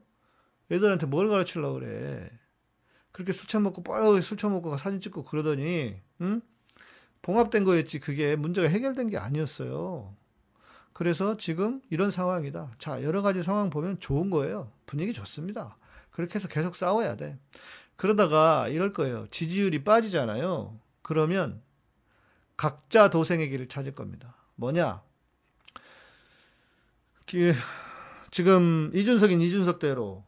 [0.72, 2.32] 애들한테 뭘 가르치려고 그래.
[3.12, 6.42] 그렇게 술 처먹고 빨리 술 처먹고 사진 찍고 그러더니 응?
[7.22, 10.16] 봉합된 거였지 그게 문제가 해결된 게 아니었어요.
[10.94, 12.72] 그래서 지금 이런 상황이다.
[12.78, 14.72] 자, 여러 가지 상황 보면 좋은 거예요.
[14.86, 15.76] 분위기 좋습니다.
[16.10, 17.40] 그렇게 해서 계속 싸워야 돼.
[17.96, 19.28] 그러다가 이럴 거예요.
[19.32, 20.78] 지지율이 빠지잖아요.
[21.02, 21.62] 그러면
[22.58, 24.36] 각자 도생의 길을 찾을 겁니다.
[24.56, 25.02] 뭐냐?
[27.26, 27.54] 기,
[28.30, 30.24] 지금 이준석인 이준석대로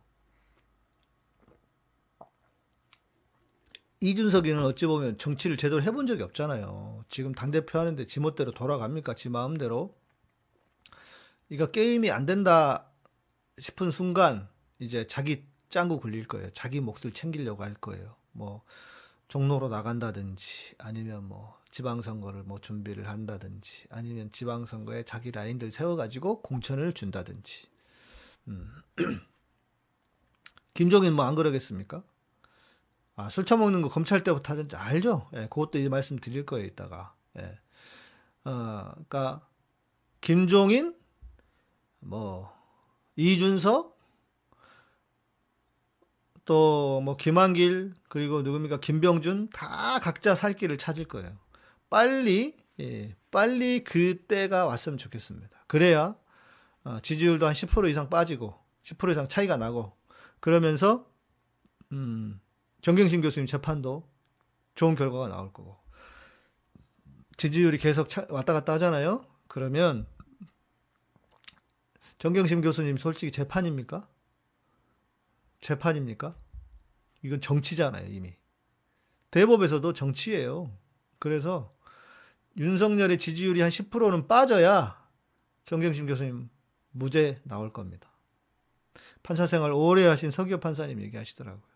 [4.03, 7.05] 이준석이는 어찌 보면 정치를 제대로 해본 적이 없잖아요.
[7.07, 9.15] 지금 당대표 하는데 지멋대로 돌아갑니까?
[9.15, 9.95] 지 마음대로.
[11.47, 12.91] 이거 게임이 안 된다
[13.57, 16.49] 싶은 순간 이제 자기 짱구 굴릴 거예요.
[16.49, 18.17] 자기 몫을 챙기려고 할 거예요.
[18.33, 18.63] 뭐
[19.29, 27.67] 종로로 나간다든지 아니면 뭐 지방선거를 뭐 준비를 한다든지 아니면 지방선거에 자기 라인들 세워가지고 공천을 준다든지.
[28.49, 28.69] 음.
[30.73, 32.03] 김종인 뭐 안 그러겠습니까?
[33.15, 35.29] 아, 술 처먹는 거 검찰 때부터 하든지 알죠?
[35.35, 37.13] 예, 그것도 이제 말씀드릴 거예요, 이따가.
[37.37, 37.59] 예.
[38.49, 39.47] 어, 그니까,
[40.19, 40.95] 김종인,
[41.99, 42.51] 뭐,
[43.15, 43.99] 이준석,
[46.45, 51.37] 또, 뭐, 김한길, 그리고 누굽니까, 김병준, 다 각자 살 길을 찾을 거예요.
[51.89, 55.65] 빨리, 예, 빨리 그 때가 왔으면 좋겠습니다.
[55.67, 56.15] 그래야,
[56.83, 59.95] 어, 지지율도 한 10% 이상 빠지고, 10% 이상 차이가 나고,
[60.39, 61.07] 그러면서,
[61.91, 62.41] 음,
[62.83, 64.07] 정경심 교수님 재판도
[64.75, 65.79] 좋은 결과가 나올 거고
[67.37, 69.25] 지지율이 계속 차, 왔다 갔다 하잖아요.
[69.47, 70.05] 그러면
[72.17, 74.07] 정경심 교수님 솔직히 재판입니까?
[75.61, 76.35] 재판입니까?
[77.23, 78.35] 이건 정치잖아요, 이미.
[79.31, 80.77] 대법에서도 정치예요.
[81.19, 81.73] 그래서
[82.57, 85.01] 윤석열의 지지율이 한 10%는 빠져야
[85.63, 86.49] 정경심 교수님
[86.91, 88.11] 무죄 나올 겁니다.
[89.23, 91.72] 판사 생활 오래 하신 서기호 판사님 얘기하시더라고요.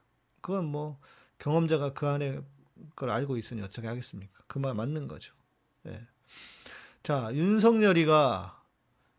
[0.48, 0.98] 그건 뭐
[1.40, 2.40] 경험자가 그 안에
[2.96, 4.44] 걸 알고 있으니 어떻게 하겠습니까?
[4.48, 5.34] 그 말 맞는 거죠.
[5.88, 6.08] 예.
[7.04, 8.64] 자, 윤석열이가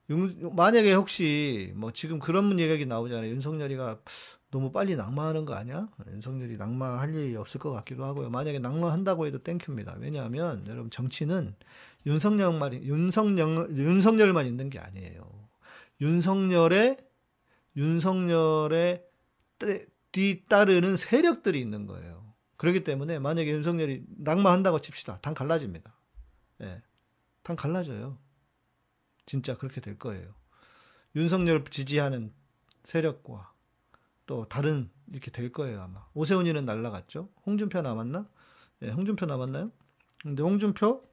[0.09, 3.31] 윤, 만약에 혹시 뭐 지금 그런 얘기 나오잖아요.
[3.31, 4.01] 윤석열이가
[4.51, 5.87] 너무 빨리 낙마하는 거 아니야?
[6.11, 8.31] 윤석열이 낙마할 일이 없을 것 같기도 하고요.
[8.31, 9.97] 만약에 낙마한다고 해도 thank you입니다.
[9.99, 11.55] 왜냐하면 여러분 정치는
[12.07, 15.29] 윤석열만 윤석열 윤석열만 있는 게 아니에요.
[16.01, 16.97] 윤석열의
[17.77, 19.05] 윤석열의
[20.19, 22.35] 뒤따르는 세력들이 있는 거예요.
[22.57, 25.21] 그렇기 때문에 만약에 윤석열이 낙마한다고 칩시다.
[25.21, 25.95] 당 갈라집니다.
[26.63, 26.83] 예.
[27.45, 28.19] 당 갈라져요.
[29.27, 30.35] 진짜 그렇게 될 거예요.
[31.15, 32.35] 윤석열 지지하는
[32.83, 33.53] 세력과
[34.27, 36.05] 또 다른 이렇게 될 거예요, 아마.
[36.15, 37.31] 오세훈이는 날라갔죠.
[37.47, 38.29] 홍준표 남았나?
[38.83, 39.71] 예, 홍준표 남았나요?
[40.21, 41.09] 근데 홍준표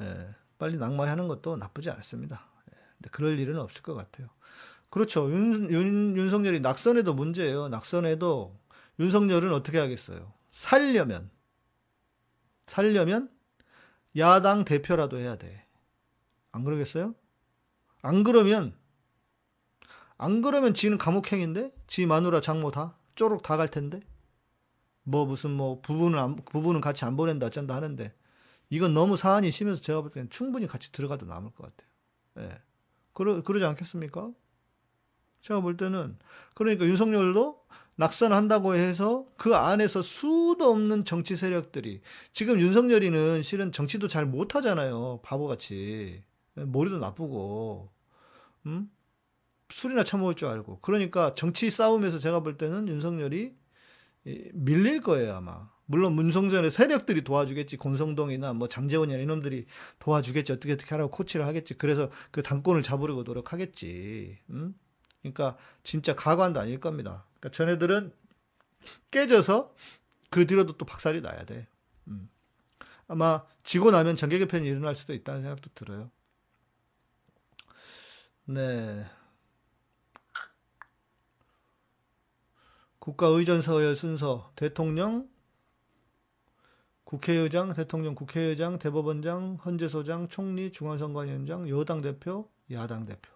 [0.00, 2.46] 예, 빨리 낙마하는 것도 나쁘지 않습니다.
[2.70, 4.28] 예, 근데 그럴 일은 없을 것 같아요.
[4.94, 5.28] 그렇죠.
[5.28, 7.68] 윤, 윤, 윤석열이 낙선에도 문제예요.
[7.68, 8.56] 낙선에도
[9.00, 10.32] 윤석열은 어떻게 하겠어요?
[10.52, 11.30] 살려면,
[12.66, 13.28] 살려면
[14.16, 15.66] 야당 대표라도 해야 돼.
[16.52, 17.16] 안 그러겠어요?
[18.02, 18.72] 안 그러면,
[20.16, 21.74] 안 그러면 지는 감옥행인데?
[21.88, 22.96] 지 마누라 장모 다?
[23.16, 23.98] 쪼록 다 갈 텐데?
[25.02, 28.14] 뭐 무슨 뭐 부부는 안, 부부는 같이 안 보낸다 어쩐다 하는데
[28.70, 32.48] 이건 너무 사안이 심해서 제가 볼 때는 충분히 같이 들어가도 남을 것 같아요.
[32.48, 32.62] 예.
[33.12, 34.30] 그러, 그러지 않겠습니까?
[35.44, 36.16] 제가 볼 때는
[36.54, 37.62] 그러니까 윤석열도
[37.96, 42.00] 낙선한다고 해서 그 안에서 수도 없는 정치 세력들이
[42.32, 45.20] 지금 윤석열이는 실은 정치도 잘 못하잖아요.
[45.22, 46.24] 바보같이.
[46.54, 47.92] 머리도 나쁘고,
[48.66, 48.90] 음?
[49.70, 50.80] 술이나 처먹을 줄 알고.
[50.80, 53.54] 그러니까 정치 싸움에서 제가 볼 때는 윤석열이
[54.54, 55.68] 밀릴 거예요, 아마.
[55.86, 57.76] 물론 문성전의 세력들이 도와주겠지.
[57.76, 59.66] 권성동이나 뭐 장재원이나 이놈들이
[59.98, 60.52] 도와주겠지.
[60.52, 61.74] 어떻게 어떻게 하라고 코치를 하겠지.
[61.74, 64.38] 그래서 그 당권을 잡으려고 노력하겠지.
[64.50, 64.74] 음?
[65.24, 67.24] 그러니까 진짜 가관도 아닐 겁니다.
[67.40, 68.12] 그러니까 전애들은
[69.10, 69.74] 깨져서
[70.28, 71.66] 그 뒤로도 또 박살이 나야 돼.
[72.08, 72.28] 음.
[73.08, 76.10] 아마 지고 나면 정계 개편이 일어날 수도 있다는 생각도 들어요.
[78.44, 79.06] 네.
[82.98, 85.28] 국가의전 서열 순서 대통령,
[87.04, 93.30] 국회의장, 대통령, 국회의장, 대법원장, 헌재소장, 총리, 중앙선관위원장, 여당 대표, 야당 대표.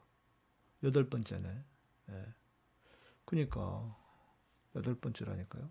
[0.82, 1.67] 여덟 번째네.
[2.10, 2.24] 예.
[3.24, 3.96] 그니까
[4.74, 5.70] 여덟 번째라니까요.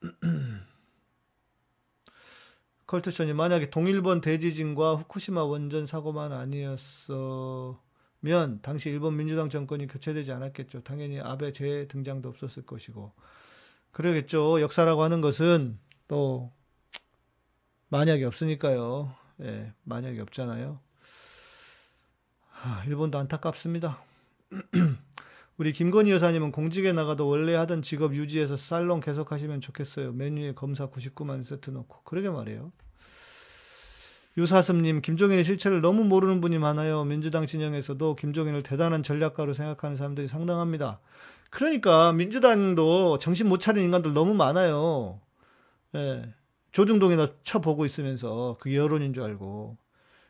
[2.86, 7.80] 컬트션이 만약에 동일본 대지진과 후쿠시마 원전 사고만 아니었어
[8.62, 10.82] 당시 일본 민주당 정권이 교체되지 않았겠죠.
[10.82, 13.12] 당연히 아베 재등장도 없었을 것이고.
[13.90, 14.60] 그러겠죠.
[14.60, 16.52] 역사라고 하는 것은 또
[17.88, 19.14] 만약이 없으니까요.
[19.40, 20.78] 예, 만약이 없잖아요.
[22.62, 24.11] 아, 일본도 안타깝습니다.
[25.58, 30.12] 우리 김건희 여사님은 공직에 나가도 원래 하던 직업 유지해서 살롱 계속 하시면 좋겠어요.
[30.12, 32.02] 메뉴에 검사 99만 세트 넣고.
[32.04, 32.72] 그러게 말이에요.
[34.38, 37.04] 유사슴님, 김종인의 실체를 너무 모르는 분이 많아요.
[37.04, 41.00] 민주당 진영에서도 김종인을 대단한 전략가로 생각하는 사람들이 상당합니다.
[41.50, 45.20] 그러니까 민주당도 정신 못 차린 인간들 너무 많아요.
[45.94, 46.32] 예.
[46.72, 49.76] 조중동이나 쳐보고 있으면서 그게 여론인 줄 알고.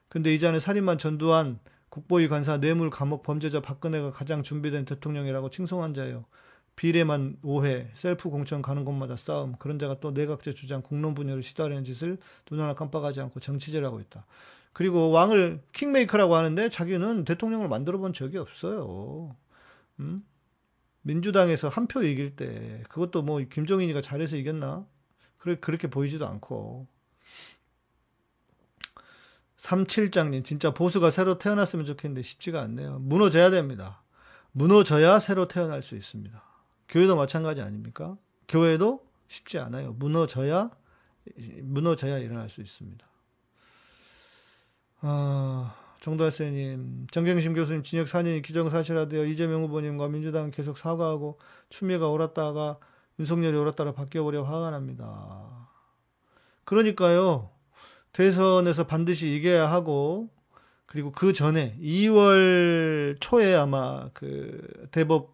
[0.09, 1.61] 근데 이전에 살인만 전두환
[1.93, 6.25] 국보위 관사 뇌물 감옥 범죄자 박근혜가 가장 준비된 대통령이라고 칭송한 자예요.
[6.75, 11.85] 비례만 오해, 셀프 공천 가는 곳마다 싸움, 그런 자가 또 내각제 주장, 공론 분열을 시도하려는
[11.85, 14.25] 짓을 눈 하나 깜빡하지 않고 정치질 하고 있다.
[14.73, 19.37] 그리고 왕을 킹메이커라고 하는데 자기는 대통령을 만들어 본 적이 없어요.
[20.01, 20.25] 음?
[21.03, 24.87] 민주당에서 한 표 이길 때 그것도 뭐 김종인이가 잘해서 이겼나?
[25.39, 26.89] 그래 그렇게 보이지도 않고.
[29.62, 32.98] 37장님 진짜 보수가 새로 태어났으면 좋겠는데 쉽지가 않네요.
[32.98, 34.03] 무너져야 됩니다.
[34.51, 36.42] 무너져야 새로 태어날 수 있습니다.
[36.88, 38.16] 교회도 마찬가지 아닙니까?
[38.48, 39.92] 교회도 쉽지 않아요.
[39.92, 40.70] 무너져야
[41.62, 43.07] 무너져야 일어날 수 있습니다.
[45.03, 52.79] 아, 정달세님, 정경심 교수님 진역 4년이 기정사실화되어 이재명 후보님과 민주당 계속 사과하고 추미애가 옳았다가
[53.20, 55.68] 윤석열이 옳았다가 바뀌어버려 화가 납니다.
[56.64, 57.52] 그러니까요,
[58.12, 60.31] 대선에서 반드시 이겨야 하고,
[60.87, 65.33] 그리고 그 전에 2월 초에 아마 그 대법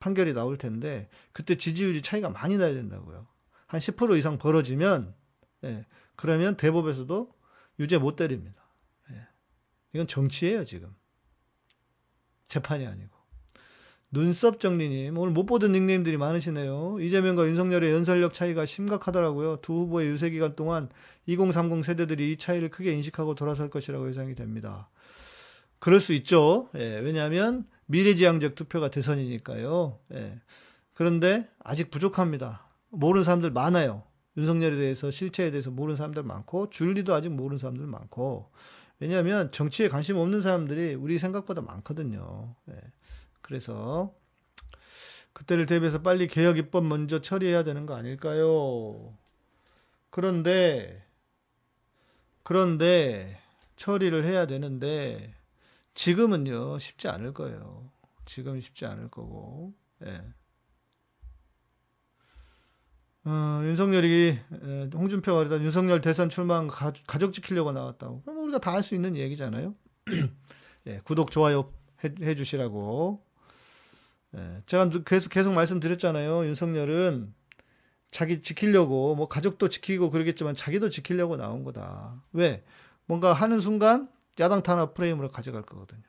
[0.00, 3.26] 판결이 나올 텐데 그때 지지율이 차이가 많이 나야 된다고요.
[3.66, 5.14] 한 10% 이상 벌어지면
[5.64, 7.34] 예, 그러면 대법에서도
[7.78, 8.68] 유죄 못 때립니다.
[9.12, 9.26] 예.
[9.94, 10.94] 이건 정치예요 지금
[12.48, 13.15] 재판이 아니고
[14.10, 16.98] 눈썹 정리님 오늘 못 보던 닉네임들이 많으시네요.
[17.00, 19.58] 이재명과 윤석열의 연설력 차이가 심각하더라고요.
[19.62, 20.88] 두 후보의 유세 기간 동안
[21.26, 24.88] 2030 세대들이 이 차이를 크게 인식하고 돌아설 것이라고 예상이 됩니다.
[25.78, 26.70] 그럴 수 있죠.
[26.76, 29.98] 예, 왜냐하면 미래지향적 투표가 대선이니까요.
[30.14, 30.40] 예.
[30.94, 32.66] 그런데 아직 부족합니다.
[32.90, 34.04] 모르는 사람들 많아요.
[34.36, 38.50] 윤석열에 대해서 실체에 대해서 모르는 사람들 많고 줄리도 아직 모르는 사람들 많고
[38.98, 42.54] 왜냐하면 정치에 관심 없는 사람들이 우리 생각보다 많거든요.
[42.70, 42.74] 예.
[43.46, 44.12] 그래서
[45.32, 49.16] 그때를 대비해서 빨리 개혁 입법 먼저 처리해야 되는 거 아닐까요?
[50.10, 51.04] 그런데
[52.42, 53.38] 그런데
[53.76, 55.34] 처리를 해야 되는데
[55.94, 57.90] 지금은요, 쉽지 않을 거예요.
[58.26, 60.22] 지금은 쉽지 않을 거고, 예.
[63.24, 68.22] 어, 윤석열이 에, 홍준표가 그러다 윤석열 대선 출마한 가, 족 지키려고 나왔다고.
[68.22, 69.74] 그럼 우리가 다 할 수 있는 얘기잖아요.
[70.86, 71.72] 예, 구독 좋아요
[72.04, 73.25] 해, 해 주시라고.
[74.36, 76.46] 예, 제가 계속 계속 말씀드렸잖아요.
[76.46, 77.34] 윤석열은
[78.10, 82.22] 자기 지키려고 뭐 가족도 지키고 그러겠지만 자기도 지키려고 나온 거다.
[82.32, 82.64] 왜?
[83.06, 86.02] 뭔가 하는 순간 야당 탄압 프레임으로 가져갈 거거든요.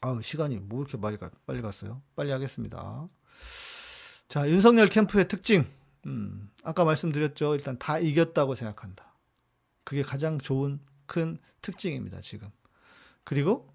[0.00, 2.02] 아우, 시간이 뭐 이렇게 빨리, 가, 빨리 갔어요?
[2.16, 3.06] 빨리 하겠습니다.
[4.28, 5.66] 자, 윤석열 캠프의 특징.
[6.06, 7.54] 음, 아까 말씀드렸죠.
[7.54, 9.14] 일단 다 이겼다고 생각한다.
[9.84, 12.48] 그게 가장 좋은 큰 특징입니다, 지금.
[13.24, 13.74] 그리고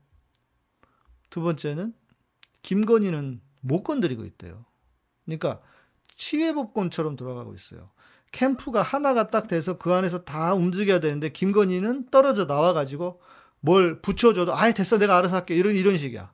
[1.30, 1.94] 두 번째는
[2.66, 4.66] 김건희는 못 건드리고 있대요.
[5.26, 5.62] 그러니까
[6.16, 7.92] 치외법권처럼 돌아가고 있어요.
[8.32, 13.22] 캠프가 하나가 딱 돼서 그 안에서 다 움직여야 되는데 김건희는 떨어져 나와 가지고
[13.60, 16.34] 뭘 붙여줘도 아예 됐어 내가 알아서 할게 이런 이런 식이야.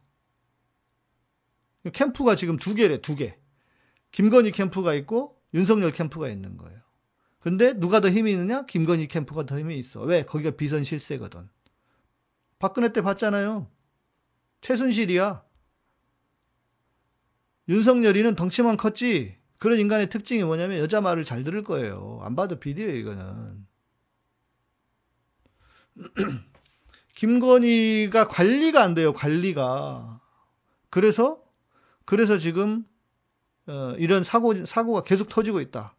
[1.91, 3.37] 캠프가 지금 두 개래 두 개.
[4.11, 6.79] 김건희 캠프가 있고 윤석열 캠프가 있는 거예요.
[7.39, 8.65] 근데 누가 더 힘이 있느냐?
[8.65, 10.01] 김건희 캠프가 더 힘이 있어.
[10.01, 10.23] 왜?
[10.23, 11.49] 거기가 비선 실세거든.
[12.57, 13.67] 박근혜 때 봤잖아요.
[14.61, 15.50] 최순실이야.
[17.71, 22.19] 윤석열이는 덩치만 컸지 그런 인간의 특징이 뭐냐면 여자 말을 잘 들을 거예요.
[22.23, 23.65] 안 봐도 비디오예요, 이거는.
[27.15, 30.19] 김건희가 관리가 안 돼요, 관리가.
[30.89, 31.41] 그래서,
[32.05, 32.83] 그래서 지금,
[33.67, 35.95] 어, 이런 사고, 사고가 계속 터지고 있다.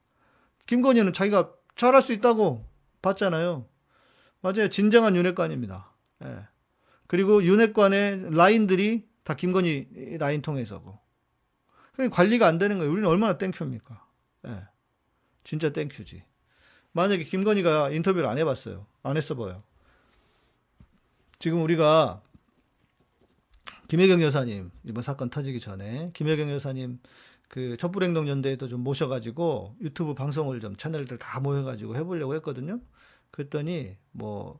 [0.66, 2.68] 김건희는 자기가 잘할 수 있다고
[3.01, 3.66] 봤잖아요.
[4.40, 4.68] 맞아요.
[4.68, 5.92] 진정한 윤핵관입니다.
[6.24, 6.38] 예.
[7.07, 11.01] 그리고 윤핵관의 라인들이 다 김건희 라인 통해서고.
[12.11, 12.90] 관리가 안 되는 거예요.
[12.90, 14.07] 우리는 얼마나 thank you입니까?
[14.49, 14.62] 예.
[15.45, 16.24] 진짜 thank you지.
[16.93, 18.86] 만약에 김건희가 인터뷰를 안 해봤어요.
[19.03, 19.62] 안 했어 보여.
[21.38, 22.22] 지금 우리가
[23.88, 27.01] 김혜경 여사님 이번 사건 터지기 전에 김혜경 여사님
[27.49, 32.80] 그 촛불행동 연대에도 좀 모셔가지고 유튜브 방송을 좀 채널들 다 모여가지고 해보려고 했거든요.
[33.30, 34.59] 그랬더니 뭐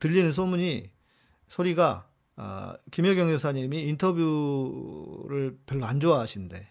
[0.00, 0.90] 들리는 소문이
[1.48, 6.68] 소리가 아, 김여경 여사님이 인터뷰를 별로 안 좋아하신대.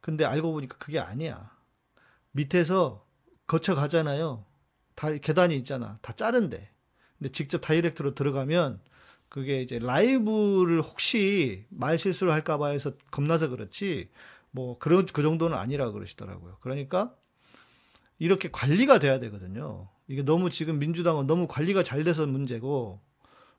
[0.00, 1.50] 근데 알고 보니까 그게 아니야.
[2.32, 3.06] 밑에서
[3.46, 4.46] 거쳐 가잖아요.
[4.94, 5.98] 다 계단이 있잖아.
[6.00, 6.70] 다 자른데.
[7.18, 8.80] 근데 직접 다이렉트로 들어가면
[9.28, 14.10] 그게 이제 라이브를 혹시 말 실수를 할까봐 해서 겁나서 그렇지
[14.50, 16.56] 뭐 그런 그 정도는 아니라 그러시더라고요.
[16.60, 17.14] 그러니까
[18.18, 19.88] 이렇게 관리가 돼야 되거든요.
[20.08, 23.00] 이게 너무 지금 민주당은 너무 관리가 잘 돼서 문제고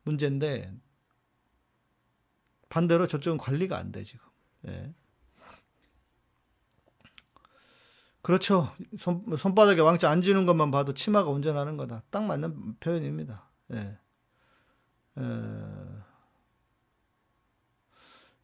[0.03, 0.73] 문제인데
[2.71, 4.25] 반대로 저쪽은 관리가 안 돼 지금.
[4.67, 4.93] 예.
[8.21, 8.73] 그렇죠.
[8.97, 12.03] 손, 손바닥에 왕자 안 지는 것만 봐도 치마가 온전하는 거다.
[12.09, 13.49] 딱 맞는 표현입니다.
[13.73, 13.97] 예.
[15.17, 15.23] 에...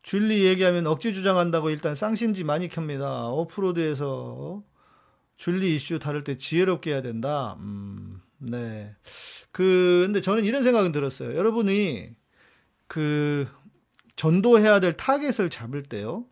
[0.02, 3.30] 줄리 얘기하면 억지 주장한다고 일단 쌍심지 많이 켭니다.
[3.30, 4.64] 오프로드에서
[5.38, 7.56] 줄리 이슈 다룰 때 지혜롭게 해야 된다.
[7.60, 8.96] 음, 네.
[9.52, 11.36] 그, 근데 저는 이런 생각은 들었어요.
[11.36, 12.16] 여러분이
[12.88, 13.48] 그
[14.18, 16.26] 전도해야 될 타겟을 잡을 때요.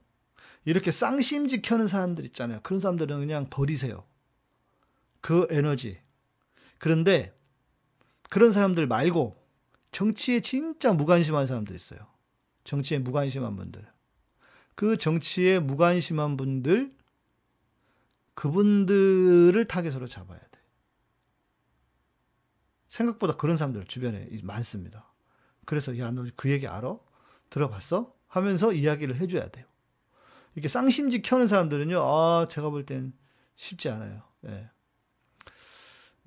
[0.65, 2.59] 이렇게 쌍심지 켜는 사람들 있잖아요.
[2.63, 4.03] 그런 사람들은 그냥 버리세요.
[5.21, 5.99] 그 에너지.
[6.79, 7.33] 그런데
[8.29, 9.41] 그런 사람들 말고
[9.91, 11.99] 정치에 진짜 무관심한 사람들 있어요.
[12.63, 13.87] 정치에 무관심한 분들.
[14.73, 16.93] 그 정치에 무관심한 분들,
[18.33, 20.59] 그분들을 타겟으로 잡아야 돼.
[22.89, 25.13] 생각보다 그런 사람들 주변에 많습니다.
[25.65, 26.97] 그래서, 야, 너 그 얘기 알아?
[27.55, 28.13] 들어봤어?
[28.27, 29.65] 하면서 이야기를 해줘야 돼요.
[30.55, 33.13] 이렇게 쌍심지 켜는 사람들은요, 아, 제가 볼 땐
[33.55, 34.23] 쉽지 않아요.
[34.47, 34.69] 예.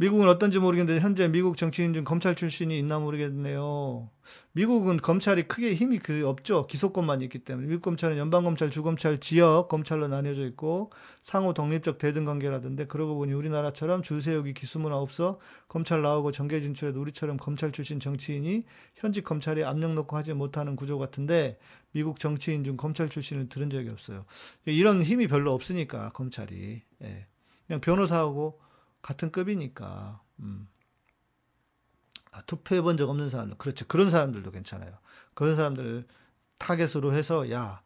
[0.00, 4.08] 미국은 어떤지 모르겠는데 현재 미국 정치인 중 검찰 출신이 있나 모르겠네요.
[4.52, 6.68] 미국은 검찰이 크게 힘이 그 없죠.
[6.68, 10.92] 기소권만 있기 때문에 미국 검찰은 연방 검찰, 주검찰, 지역 검찰로 나뉘어져 있고
[11.22, 17.00] 상호 독립적 대등 관계라던데 그러고 보니 우리나라처럼 줄 세우기 기수문 없어 검찰 나오고 정계 진출해도
[17.00, 21.58] 우리처럼 검찰 출신 정치인이 현직 검찰에 압력 넣고 하지 못하는 구조 같은데
[21.90, 24.26] 미국 정치인 중 검찰 출신을 들은 적이 없어요.
[24.64, 27.26] 이런 힘이 별로 없으니까 검찰이 예.
[27.66, 28.67] 그냥 변호사하고
[29.08, 30.20] 같은 급이니까.
[30.40, 30.68] 음.
[32.32, 33.56] 아, 투표해 본 적 없는 사람들.
[33.56, 33.86] 그렇죠.
[33.86, 34.98] 그런 사람들도 괜찮아요.
[35.32, 36.06] 그런 사람들
[36.58, 37.82] 타겟으로 해서, 야,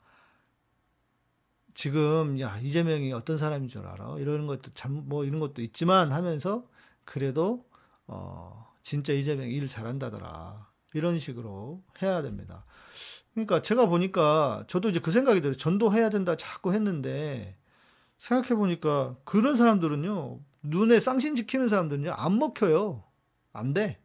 [1.75, 4.17] 지금, 야, 이재명이 어떤 사람인 줄 알아?
[4.19, 6.69] 이런 것도 참, 뭐, 이런 것도 있지만 하면서,
[7.05, 7.69] 그래도,
[8.09, 10.69] 어, 진짜 이재명이 일 잘한다더라.
[10.95, 12.65] 이런 식으로 해야 됩니다.
[13.35, 15.57] 그러니까 제가 보니까, 저도 이제 그 생각이 들어요.
[15.57, 17.57] 전도해야 된다 자꾸 했는데,
[18.19, 23.05] 생각해 보니까, 그런 사람들은요, 눈에 쌍심 지키는 사람들은요, 안 먹혀요.
[23.53, 24.01] 안 돼.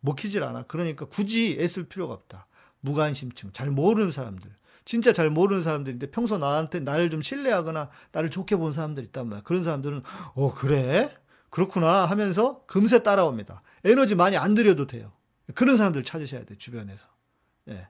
[0.00, 0.64] 먹히질 않아.
[0.64, 2.46] 그러니까 굳이 애쓸 필요가 없다.
[2.80, 4.50] 무관심층, 잘 모르는 사람들.
[4.84, 9.42] 진짜 잘 모르는 사람들인데 평소 나한테 나를 좀 신뢰하거나 나를 좋게 본 사람들 있단 말이야.
[9.44, 10.02] 그런 사람들은,
[10.34, 11.14] 어, 그래?
[11.50, 13.62] 그렇구나 하면서 금세 따라옵니다.
[13.84, 15.12] 에너지 많이 안 들여도 돼요.
[15.54, 17.06] 그런 사람들 찾으셔야 돼, 주변에서.
[17.68, 17.88] 예.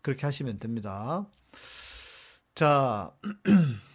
[0.00, 1.26] 그렇게 하시면 됩니다.
[2.54, 3.14] 자,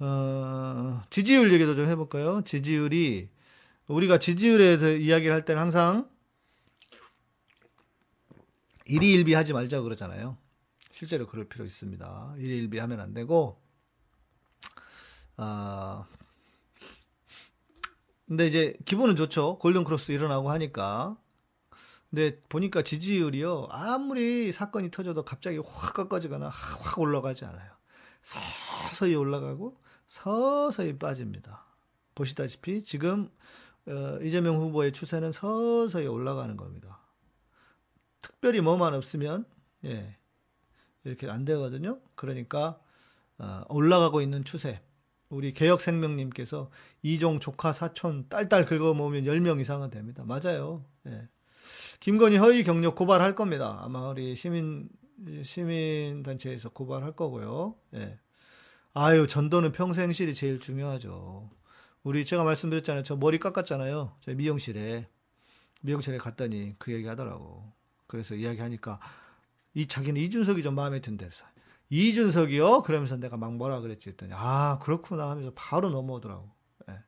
[0.00, 2.42] 어, 지지율 얘기도 좀 해볼까요?
[2.44, 3.28] 지지율이
[3.88, 6.08] 우리가 지지율에 대해서 이야기를 할 때는 항상
[8.84, 10.36] 일희일비 하지 말자 그러잖아요.
[10.92, 12.34] 실제로 그럴 필요 있습니다.
[12.38, 13.56] 일희일비 하면 안 되고,
[15.36, 16.06] 아,
[18.26, 19.58] 근데 이제 기분은 좋죠.
[19.58, 21.16] 골든 크로스 일어나고 하니까.
[22.10, 23.68] 근데 보니까 지지율이요.
[23.70, 27.70] 아무리 사건이 터져도 갑자기 확 꺾어지거나 확 올라가지 않아요.
[28.22, 31.64] 서서히 올라가고 서서히 빠집니다.
[32.14, 33.30] 보시다시피 지금
[33.86, 37.00] 어, 이재명 후보의 추세는 서서히 올라가는 겁니다.
[38.20, 39.44] 특별히 뭐만 없으면
[39.84, 40.16] 예,
[41.04, 42.00] 이렇게 안 되거든요.
[42.14, 42.80] 그러니까
[43.38, 44.82] 어, 올라가고 있는 추세.
[45.28, 46.70] 우리 개혁생명님께서
[47.02, 50.24] 이종 조카 사촌 딸딸 긁어 모으면 10명 이상은 됩니다.
[50.26, 50.84] 맞아요.
[51.06, 51.28] 예.
[52.00, 53.78] 김건희 허위 경력 고발할 겁니다.
[53.82, 54.88] 아마 우리 시민
[55.42, 57.74] 시민 단체에서 고발할 거고요.
[57.94, 58.18] 예.
[58.94, 61.50] 아유, 전도는 평생실이 제일 중요하죠.
[62.02, 63.02] 우리 제가 말씀드렸잖아요.
[63.02, 64.16] 저 머리 깎았잖아요.
[64.20, 65.08] 저 미용실에.
[65.82, 67.72] 미용실에 갔더니 그 얘기 하더라고.
[68.06, 68.98] 그래서 이야기 하니까
[69.74, 71.00] 이 자기는 이준석이 좀 마음에.
[71.00, 71.44] 그래서
[71.90, 72.82] 이준석이요?
[72.82, 76.50] 그러면서 내가 막 뭐라 그랬지 했더니 아, 그렇구나 하면서 바로 넘어오더라고.
[76.90, 76.98] 예.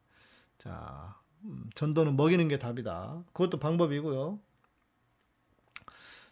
[0.59, 3.25] 자, 음, 전도는 먹이는 게 답이다.
[3.33, 4.39] 그것도 방법이고요.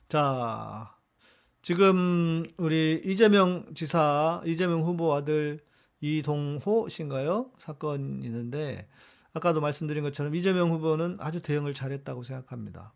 [0.08, 0.97] 자,
[1.68, 5.60] 지금 우리 이재명 지사, 이재명 후보 아들
[6.00, 7.50] 이동호 씨인가요?
[7.58, 8.88] 사건이 있는데
[9.34, 12.94] 아까도 말씀드린 것처럼 이재명 후보는 아주 대응을 잘했다고 생각합니다.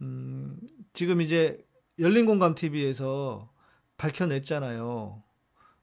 [0.00, 0.58] 음,
[0.94, 1.62] 지금 이제
[1.98, 3.52] 열린공감 TV에서
[3.98, 5.22] 밝혀냈잖아요.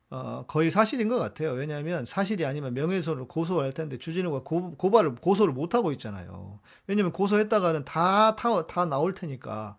[0.10, 1.52] 어, 거의 사실인 것 같아요.
[1.52, 6.60] 왜냐하면 사실이 아니면 명예훼손으로 고소할 텐데 주진우가 고, 고발을 고소를 못 하고 있잖아요.
[6.88, 9.78] 왜냐면 고소했다가는 다, 다, 다 나올 테니까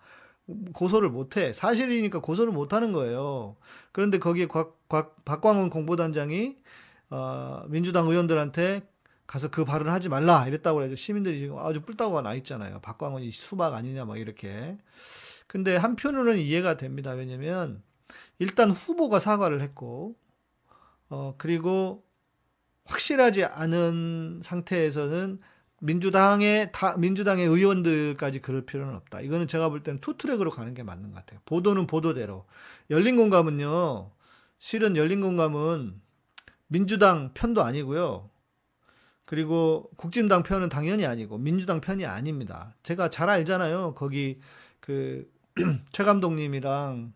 [0.72, 1.52] 고소를 못 해.
[1.52, 3.56] 사실이니까 고소를 못 하는 거예요.
[3.92, 6.56] 그런데 거기에 곽, 곽, 박광훈 공보단장이
[7.10, 8.88] 어, 민주당 의원들한테
[9.26, 12.80] 가서 그 발언을 하지 말라 이랬다고 해서 시민들이 지금 아주 뿔따구가 나 있잖아요.
[12.80, 14.78] 박광훈이 수박 아니냐 막 이렇게.
[15.46, 17.12] 근데 한편으로는 이해가 됩니다.
[17.12, 17.82] 왜냐면
[18.38, 20.16] 일단 후보가 사과를 했고,
[21.10, 22.04] 어, 그리고
[22.84, 25.40] 확실하지 않은 상태에서는
[25.80, 29.20] 민주당의, 다, 민주당의 의원들까지 그럴 필요는 없다.
[29.20, 31.40] 이거는 제가 볼 때는 투트랙으로 가는 게 맞는 것 같아요.
[31.44, 32.46] 보도는 보도대로.
[32.90, 34.10] 열린 공감은요,
[34.58, 36.00] 실은 열린 공감은
[36.66, 38.30] 민주당 편도 아니고요.
[39.24, 42.74] 그리고 국진당 편은 당연히 아니고 민주당 편이 아닙니다.
[42.82, 43.94] 제가 잘 알잖아요.
[43.94, 44.40] 거기
[44.80, 45.30] 그
[45.92, 47.12] 최 감독님이랑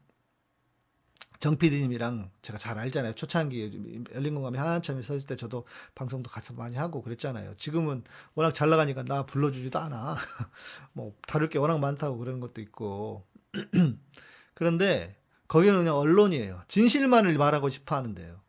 [1.43, 3.15] 정 PD님이랑 제가 잘 알잖아요.
[3.15, 5.67] 초창기 열린 공감이 한참 있었을 때 저도
[5.97, 7.57] 방송도 같이 많이 하고 그랬잖아요.
[7.57, 8.05] 지금은
[8.37, 10.15] 워낙 잘 나가니까 나 불러주지도 않아.
[10.95, 13.27] 뭐 다룰 게 워낙 많다고 그러는 것도 있고.
[14.55, 15.17] 그런데
[15.49, 16.63] 거기는 그냥 언론이에요.
[16.69, 18.41] 진실만을 말하고 싶어 하는데요.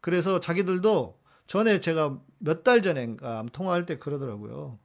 [0.00, 4.78] 그래서 자기들도 전에 제가 몇 달 전인가 통화할 때 그러더라고요.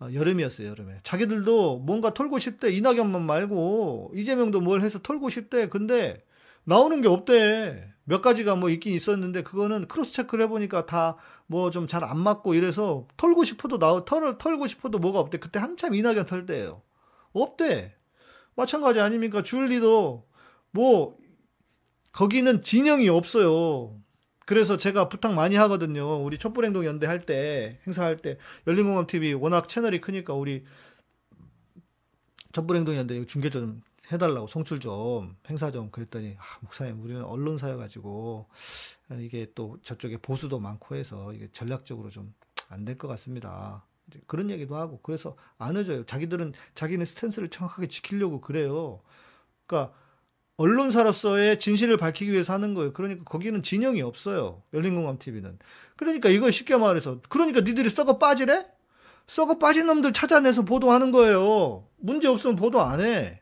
[0.00, 1.00] 어, 여름이었어요, 여름에.
[1.02, 2.70] 자기들도 뭔가 털고 싶대.
[2.70, 5.68] 이낙연만 말고 이재명도 뭘 해서 털고 싶대.
[5.68, 6.24] 근데
[6.68, 7.94] 나오는 게 없대.
[8.04, 11.16] 몇 가지가 뭐 있긴 있었는데 그거는 크로스 체크를 해보니까 다
[11.50, 15.38] 뭐 좀 잘 안 맞고 이래서 털고 싶어도 나 털, 털고 싶어도 뭐가 없대.
[15.38, 16.82] 그때 한참 이낙연 털 때예요.
[17.32, 17.94] 없대.
[18.54, 19.42] 마찬가지 아닙니까?
[19.42, 20.26] 줄리도
[20.72, 21.16] 뭐
[22.12, 23.96] 거기는 진영이 없어요.
[24.46, 26.22] 그래서 제가 부탁 많이 하거든요.
[26.24, 30.64] 우리 촛불행동 연대 할 때, 행사할 때, 열린공감 TV 워낙 채널이 크니까 우리
[32.52, 33.82] 촛불행동 연대 중계 좀
[34.12, 38.46] 해달라고 송출 좀 행사 좀 그랬더니 아, 목사님 우리는 언론사여가지고
[39.20, 42.34] 이게 또 저쪽에 보수도 많고 해서 이게 전략적으로 좀
[42.70, 43.86] 안 될 것 같습니다.
[44.26, 46.04] 그런 얘기도 하고 그래서 안 해줘요.
[46.04, 49.00] 자기들은 자기네 스탠스를 정확하게 지키려고 그래요.
[49.66, 49.94] 그러니까
[50.58, 52.92] 언론사로서의 진실을 밝히기 위해서 하는 거예요.
[52.92, 54.62] 그러니까 거기는 진영이 없어요.
[54.74, 55.58] 열린공감 TV는.
[55.96, 58.66] 그러니까 이거 쉽게 말해서 그러니까 니들이 썩어 빠지래?
[59.26, 61.86] 썩어 빠진 놈들 찾아내서 보도하는 거예요.
[61.96, 63.40] 문제 없으면 보도 안 해.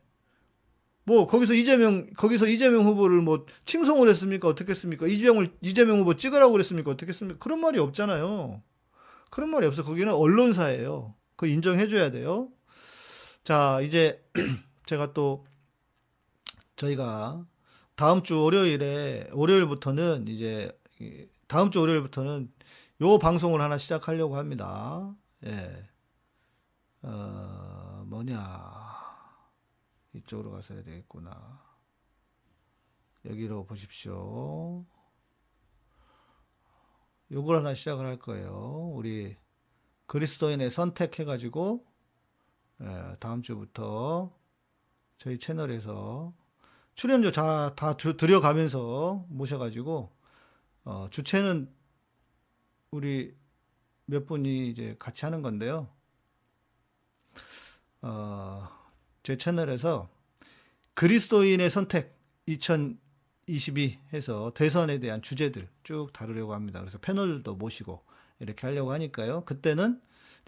[1.07, 4.49] 뭐 거기서 이재명 거기서 이재명 후보를 뭐 칭송을 했습니까?
[4.49, 5.07] 어떻게 했습니까?
[5.07, 6.91] 이재명을 이재명 후보 찍으라고 그랬습니까?
[6.91, 7.39] 어떻게 했습니까?
[7.39, 8.61] 그런 말이 없잖아요.
[9.31, 9.85] 그런 말이 없어.
[9.85, 11.15] 거기는 언론사예요.
[11.37, 12.49] 그 인정해 줘야 돼요.
[13.45, 14.21] 자, 이제
[14.87, 15.47] 제가 또
[16.75, 17.47] 저희가
[17.95, 20.77] 다음 주 월요일에 월요일부터는 이제
[21.47, 22.53] 다음 주 월요일부터는
[23.03, 25.15] 요 방송을 하나 시작하려고 합니다.
[25.45, 25.87] 예.
[27.03, 28.76] 어, 뭐냐.
[30.17, 31.63] 이쪽으로 가서 해야 되겠구나.
[33.25, 34.85] 여기로 보십시오.
[37.31, 38.91] 요걸 하나 시작을 할 거예요.
[38.95, 39.37] 우리
[40.07, 41.85] 그리스도인의 선택해가지고
[42.83, 44.33] 예, 다음 주부터
[45.19, 46.35] 저희 채널에서
[46.95, 50.15] 출연료 다, 다 들여가면서 모셔가지고
[50.85, 51.75] 어, 주체는
[52.91, 53.37] 우리
[54.05, 55.89] 몇 분이 이제 같이 하는 건데요.
[58.03, 58.69] 어,
[59.27, 60.09] 제 채널에서
[60.95, 62.17] 그리스도인의 선택
[62.47, 66.79] 2022 해서 대선에 대한 주제들 쭉 다루려고 합니다.
[66.79, 68.05] 그래서 패널도 모시고
[68.39, 69.45] 이렇게 하려고 하니까요.
[69.45, 70.01] 그때는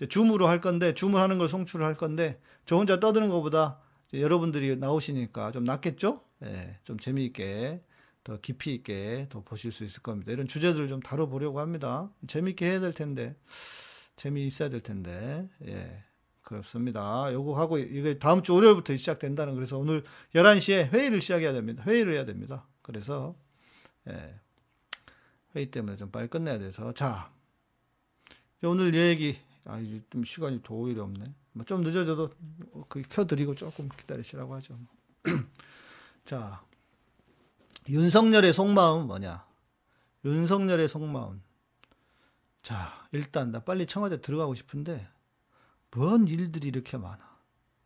[0.09, 3.81] 줌으로 할 건데 줌을 하는 걸 송출을 할 건데 저 혼자 떠드는 것보다
[4.13, 6.23] 여러분들이 나오시니까 좀 낫겠죠?
[6.45, 7.83] 예, 좀 재미있게
[8.23, 10.31] 더 깊이 있게 더 보실 수 있을 겁니다.
[10.31, 12.13] 이런 주제들을 좀 다뤄보려고 합니다.
[12.29, 13.35] 재미있게 해야 될 텐데
[14.15, 16.05] 재미있어야 될 텐데 예.
[16.49, 17.31] 그렇습니다.
[17.31, 20.03] 요거 하고 이게 다음 주 월요일부터 시작된다는 그래서 오늘
[20.35, 21.83] 11시에 회의를 시작해야 됩니다.
[21.83, 22.67] 회의를 해야 됩니다.
[22.81, 23.37] 그래서
[24.09, 24.41] 예,
[25.55, 27.31] 회의 때문에 좀 빨리 끝내야 돼서 자
[28.63, 29.37] 오늘 얘기
[29.67, 31.35] 아 이제 좀 시간이 도일이 없네.
[31.53, 32.31] 뭐좀 늦어져도
[32.89, 34.79] 그 켜드리고 조금 기다리시라고 하죠.
[36.25, 36.65] 자
[37.91, 39.45] 윤석열의 속마음 뭐냐?
[40.25, 41.43] 윤석열의 속마음.
[42.63, 45.07] 자 일단 나 빨리 청와대 들어가고 싶은데
[45.91, 47.39] 뭔 일들이 이렇게 많아.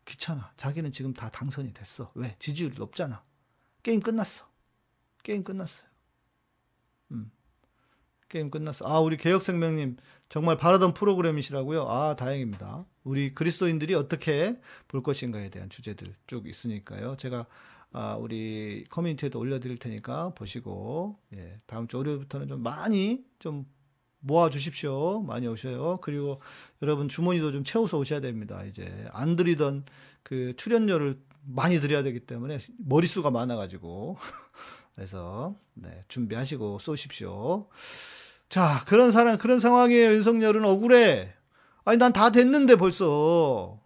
[0.05, 0.53] 귀찮아.
[0.57, 2.11] 자기는 지금 다 당선이 됐어.
[2.15, 2.37] 왜?
[2.39, 3.25] 지지율이 높잖아.
[3.83, 4.47] 게임 끝났어.
[5.23, 5.87] 게임 끝났어요.
[7.13, 7.31] 음.
[8.29, 8.87] 게임 끝났어.
[8.87, 9.97] 아, 우리 개혁생명님
[10.29, 11.87] 정말 바라던 프로그램이시라고요?
[11.89, 12.87] 아, 다행입니다.
[13.05, 17.17] 우리 그리스도인들이 어떻게 볼 것인가에 대한 주제들 쭉 있으니까요.
[17.17, 17.47] 제가
[17.93, 23.67] 아, 우리 커뮤니티에도 올려드릴 테니까 보시고, 예, 다음 주 월요일부터는 좀 많이 좀
[24.25, 25.21] 모아 주십시오.
[25.23, 25.99] 많이 오셔요.
[26.01, 26.41] 그리고
[26.81, 28.63] 여러분 주머니도 좀 채워서 오셔야 됩니다.
[28.65, 29.85] 이제 안 드리던
[30.23, 34.17] 그 출연료를 많이 드려야 되기 때문에 머릿수가 많아가지고
[34.95, 37.69] 그래서 네, 준비하시고 쏘십시오.
[38.49, 40.13] 자 그런 사람 그런 상황이에요.
[40.15, 41.35] 윤석열은 억울해.
[41.85, 43.81] 아니 난 다 됐는데 벌써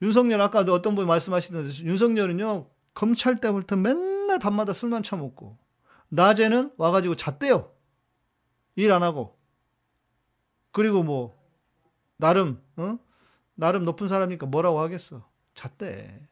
[0.00, 5.58] 윤석열 아까도 어떤 분이 말씀하시던데 윤석열은요 검찰 때부터 맨날 밤마다 술만 처먹고
[6.08, 7.70] 낮에는 와가지고 잤대요.
[8.76, 9.36] 일 안 하고
[10.72, 11.36] 그리고 뭐
[12.16, 12.98] 나름 어?
[13.54, 15.28] 나름 높은 사람이니까 뭐라고 하겠어.
[15.54, 16.28] 잤대.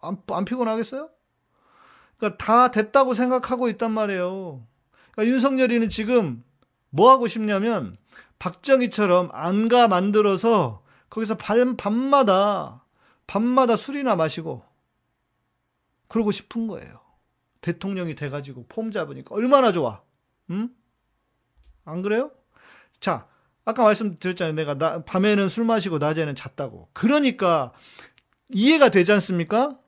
[0.00, 1.10] 안, 안 피곤하겠어요?
[2.16, 4.66] 그러니까 다 됐다고 생각하고 있단 말이에요.
[5.12, 6.44] 그러니까 윤석열이는 지금
[6.90, 7.96] 뭐 하고 싶냐면
[8.38, 12.84] 박정희처럼 안가 만들어서 거기서 밤, 밤마다
[13.26, 14.64] 밤마다 술이나 마시고
[16.08, 17.00] 그러고 싶은 거예요.
[17.60, 20.02] 대통령이 돼가지고 폼 잡으니까 얼마나 좋아.
[20.50, 20.74] 응?
[21.84, 22.30] 안 그래요?
[23.00, 23.26] 자,
[23.64, 24.54] 아까 말씀드렸잖아요.
[24.54, 26.88] 내가 나, 밤에는 술 마시고 낮에는 잤다고.
[26.92, 27.72] 그러니까
[28.50, 29.78] 이해가 되지 않습니까?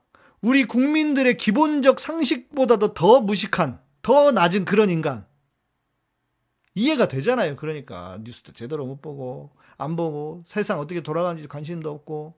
[0.40, 5.26] 우리 국민들의 기본적 상식보다도 더 무식한, 더 낮은 그런 인간.
[6.74, 7.56] 이해가 되잖아요.
[7.56, 12.34] 그러니까 뉴스도 제대로 못 보고 안 보고 세상 어떻게 돌아가는지 관심도 없고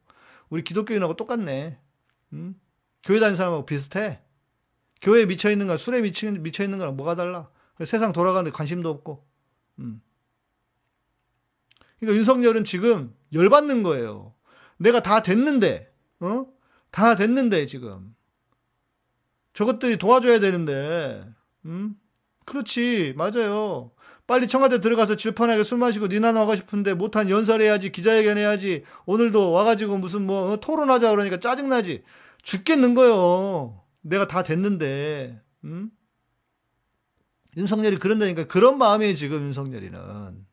[0.51, 1.79] 우리 기독교인하고 똑같네.
[2.33, 2.61] 음?
[3.03, 4.21] 교회 다니는 사람하고 비슷해.
[5.01, 7.49] 교회에 미쳐 있는 거, 술에 미쳐, 미쳐 있는 거랑 뭐가 달라?
[7.85, 9.27] 세상 돌아가는데 관심도 없고.
[9.81, 10.01] 음.
[11.99, 14.35] 그러니까 윤석열은 지금 열받는 거예요.
[14.79, 16.47] 내가 다 됐는데, 어?
[16.91, 18.15] 다 됐는데, 지금.
[19.55, 21.27] 저것들이 도와줘야 되는데,
[21.65, 21.97] 음?
[22.45, 23.91] 그렇지, 맞아요.
[24.27, 29.99] 빨리 청와대 들어가서 질펀하게 술 마시고 니나 나가고 싶은데 못한 연설해야지, 기자회견 해야지, 오늘도 와가지고
[29.99, 30.57] 무슨 뭐 어?
[30.61, 32.03] 토론하자 그러니까 짜증나지.
[32.43, 33.83] 죽겠는 거요.
[34.03, 35.91] 내가 다 됐는데, 음?
[37.57, 40.47] 윤석열이 그런다니까 그런 마음이에요, 지금 윤석열이는.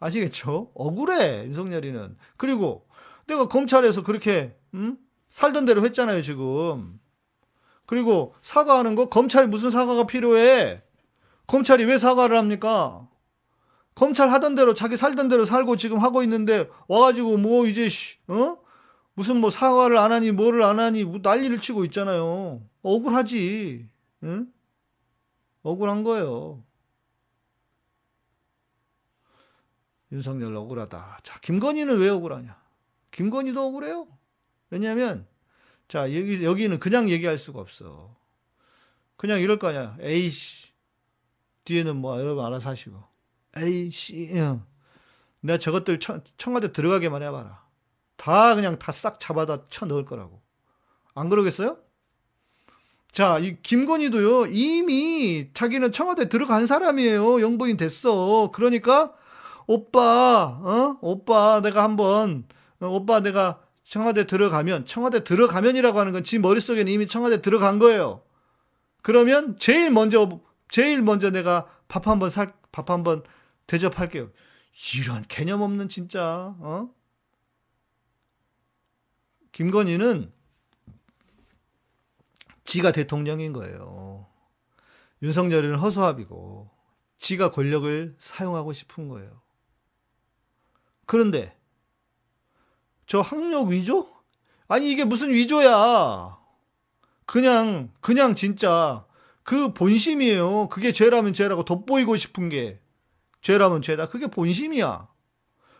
[0.00, 0.72] 아시겠죠?
[0.74, 2.16] 억울해, 윤석열이는.
[2.36, 2.86] 그리고
[3.26, 4.98] 내가 검찰에서 그렇게, 음?
[5.30, 6.98] 살던 대로 했잖아요, 지금.
[7.86, 10.82] 그리고 사과하는 거, 검찰이 무슨 사과가 필요해?
[11.46, 13.08] 검찰이 왜 사과를 합니까?
[13.94, 17.88] 검찰 하던 대로 자기 살던 대로 살고 지금 하고 있는데 와가지고 뭐 이제
[18.28, 18.56] 어
[19.14, 22.62] 무슨 뭐 사과를 안 하니 뭐를 안 하니 뭐 난리를 치고 있잖아요.
[22.82, 23.88] 억울하지.
[24.22, 24.46] 응?
[25.62, 26.62] 억울한 거예요.
[30.12, 31.20] 윤석열 억울하다.
[31.22, 32.56] 자, 김건희는 왜 억울하냐?
[33.12, 34.08] 김건희도 억울해요.
[34.70, 35.26] 왜냐면,
[35.88, 38.16] 자, 여기, 여기는 그냥 얘기할 수가 없어.
[39.16, 39.96] 그냥 이럴 거 아니야.
[40.00, 40.68] 에이씨.
[41.64, 43.02] 뒤에는 뭐, 여러분 알아서 하시고.
[43.56, 44.62] 응.
[45.40, 47.64] 내가 저것들 청, 청와대 들어가게만 해봐라.
[48.16, 50.40] 다 그냥 다 싹 잡아다 쳐 넣을 거라고.
[51.14, 51.78] 안 그러겠어요?
[53.12, 57.40] 자, 이 김건희도요, 이미 자기는 청와대 들어간 사람이에요.
[57.40, 58.50] 영부인 됐어.
[58.52, 59.14] 그러니까,
[59.74, 60.98] 오빠, 어?
[61.00, 62.44] 오빠, 내가 한번,
[62.80, 68.24] 어, 오빠, 내가 청와대 들어가면, 청와대 들어가면이라고 하는 건 지 머릿속에는 이미 청와대 들어간 거예요.
[69.02, 73.22] 그러면 제일 먼저, 제일 먼저 내가 밥 한번 살, 밥 한번
[73.68, 74.30] 대접할게요.
[74.96, 76.90] 이런 개념 없는 진짜, 어?
[79.52, 80.32] 김건희는
[82.64, 84.26] 지가 대통령인 거예요.
[85.22, 86.68] 윤석열이는 허수아비고,
[87.18, 89.40] 지가 권력을 사용하고 싶은 거예요.
[91.10, 91.52] 그런데
[93.04, 94.08] 저 학력 위조?
[94.68, 96.38] 아니 이게 무슨 위조야?
[97.26, 99.04] 그냥 그냥 진짜
[99.42, 100.68] 그 본심이에요.
[100.68, 102.80] 그게 죄라면 죄라고 돋보이고 싶은 게
[103.40, 104.08] 죄라면 죄다.
[104.08, 105.08] 그게 본심이야.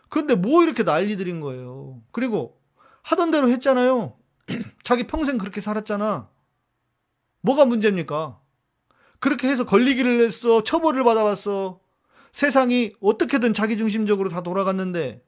[0.09, 2.01] 근데 뭐 이렇게 난리들인 거예요.
[2.11, 2.59] 그리고
[3.03, 4.17] 하던 대로 했잖아요.
[4.83, 6.29] 자기 평생 그렇게 살았잖아.
[7.39, 8.37] 뭐가 문제입니까?
[9.21, 10.61] 그렇게 해서 걸리기를 했어.
[10.61, 11.80] 처벌을 받아봤어.
[12.31, 15.23] 세상이 어떻게든 자기중심적으로 다 돌아갔는데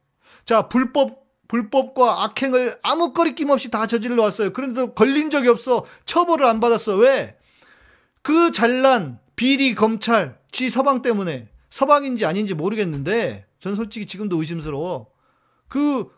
[0.45, 4.53] 자 불법 불법과 악행을 아무 거리낌 없이 다 저질러 왔어요.
[4.53, 5.85] 그런데도 걸린 적이 없어.
[6.05, 6.95] 처벌을 안 받았어.
[6.95, 7.35] 왜?
[8.21, 15.07] 그 잘난 비리 검찰 지 서방 때문에 서방인지 아닌지 모르겠는데 전 솔직히 지금도 의심스러워.
[15.67, 16.11] 그,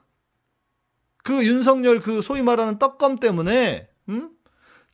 [1.23, 4.31] 그 윤석열 그 소위 말하는 떡검 때문에, 음?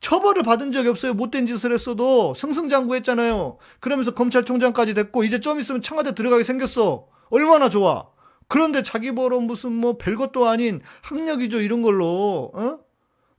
[0.01, 1.13] 처벌을 받은 적이 없어요.
[1.13, 3.57] 못된 짓을 했어도 승승장구했잖아요.
[3.79, 7.07] 그러면서 검찰총장까지 됐고 이제 좀 있으면 청와대 들어가게 생겼어.
[7.29, 8.09] 얼마나 좋아.
[8.47, 12.79] 그런데 자기 벌어 무슨 뭐 별것도 아닌 학력 위조 이런 걸로 어?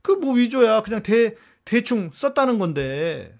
[0.01, 0.81] 그 뭐 위조야.
[0.83, 1.35] 그냥 대
[1.65, 3.37] 대충 썼다는 건데.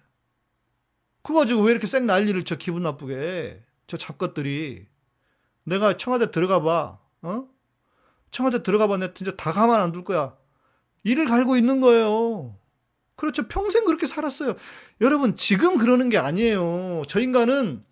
[1.24, 3.63] 그거 가지고 왜 이렇게 쌩 난리를 쳐 기분 나쁘게.
[3.88, 4.86] 저 잡것들이
[5.63, 6.99] 내가 청와대 들어가 봐.
[7.21, 7.45] 어?
[8.32, 8.97] 청와대 들어가 봐.
[8.97, 10.36] 내가 진짜 다 가만 안 둘 거야.
[11.03, 12.55] 일을 갈고 있는 거예요.
[13.16, 13.47] 그렇죠.
[13.47, 14.55] 평생 그렇게 살았어요.
[15.01, 17.03] 여러분, 지금 그러는 게 아니에요.
[17.07, 17.84] 저 인간은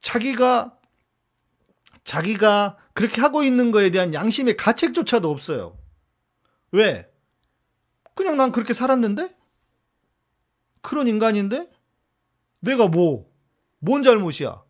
[0.00, 0.76] 자기가,
[2.04, 5.76] 자기가 그렇게 하고 있는 거에 대한 양심의 가책조차도 없어요.
[6.72, 7.10] 왜?
[8.14, 9.28] 그냥 난 그렇게 살았는데?
[10.80, 11.68] 그런 인간인데?
[12.60, 13.30] 내가 뭐,
[13.78, 14.62] 뭔 잘못이야?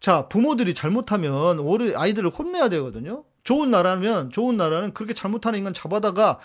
[0.00, 3.24] 자, 부모들이 잘못하면 오래 아이들을 혼내야 되거든요.
[3.44, 6.38] 좋은 나라면, 좋은 나라는 그렇게 잘못하는 인간 잡아다가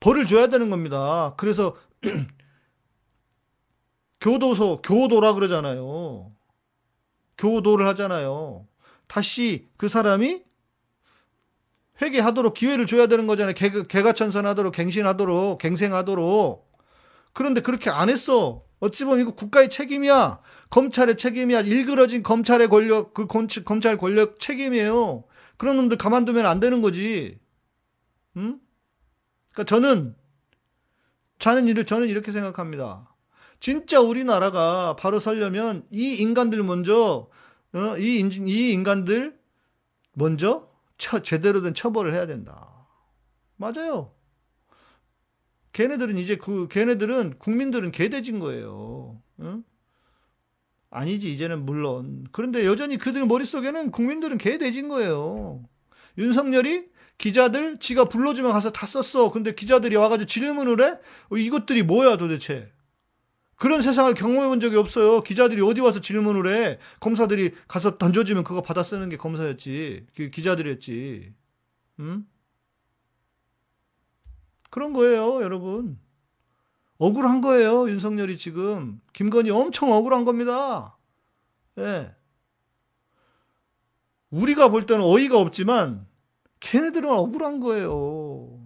[0.00, 1.34] 벌을 줘야 되는 겁니다.
[1.36, 1.76] 그래서
[4.20, 6.32] 교도소, 교도라 그러잖아요.
[7.36, 8.66] 교도를 하잖아요.
[9.06, 10.42] 다시 그 사람이
[12.00, 13.54] 회개하도록 기회를 줘야 되는 거잖아요.
[13.54, 16.68] 개, 개가 천선하도록, 갱신하도록, 갱생하도록.
[17.32, 18.64] 그런데 그렇게 안 했어.
[18.80, 20.40] 어찌 보면 이거 국가의 책임이야.
[20.70, 21.62] 검찰의 책임이야.
[21.62, 25.24] 일그러진 검찰의 권력, 그 검찰 권력 책임이에요.
[25.56, 27.40] 그런 놈들 가만두면 안 되는 거지.
[28.36, 28.60] 응?
[29.52, 30.14] 그러니까 저는,
[31.38, 33.14] 저는, 이를, 저는 이렇게 생각합니다.
[33.60, 37.28] 진짜 우리나라가 바로 서려면 이 인간들 먼저,
[37.72, 39.38] 어, 이, 인, 이 인간들
[40.14, 42.86] 먼저 처, 제대로 된 처벌을 해야 된다.
[43.56, 44.12] 맞아요.
[45.72, 49.20] 걔네들은 이제 그, 걔네들은, 국민들은 개돼진 거예요.
[49.40, 49.64] 응?
[50.90, 52.26] 아니지, 이제는 물론.
[52.32, 55.62] 그런데 여전히 그들 머릿속에는 국민들은 개돼진 거예요.
[56.16, 56.88] 윤석열이
[57.18, 59.30] 기자들 지가 불러주면 가서 다 썼어.
[59.30, 60.98] 근데 기자들이 와가지고 질문을 해?
[61.30, 62.72] 어, 이것들이 뭐야 도대체?
[63.56, 65.20] 그런 세상을 경험해 본 적이 없어요.
[65.22, 66.78] 기자들이 어디 와서 질문을 해.
[67.00, 70.06] 검사들이 가서 던져주면 그거 받아 쓰는 게 검사였지.
[70.32, 71.34] 기자들이었지.
[71.98, 72.26] 응?
[74.70, 75.98] 그런 거예요, 여러분.
[76.98, 79.00] 억울한 거예요, 윤석열이 지금.
[79.12, 80.96] 김건희 엄청 억울한 겁니다.
[81.78, 82.14] 예.
[84.30, 86.07] 우리가 볼 때는 어이가 없지만,
[86.60, 88.58] 걔네들은 억울한 거예요.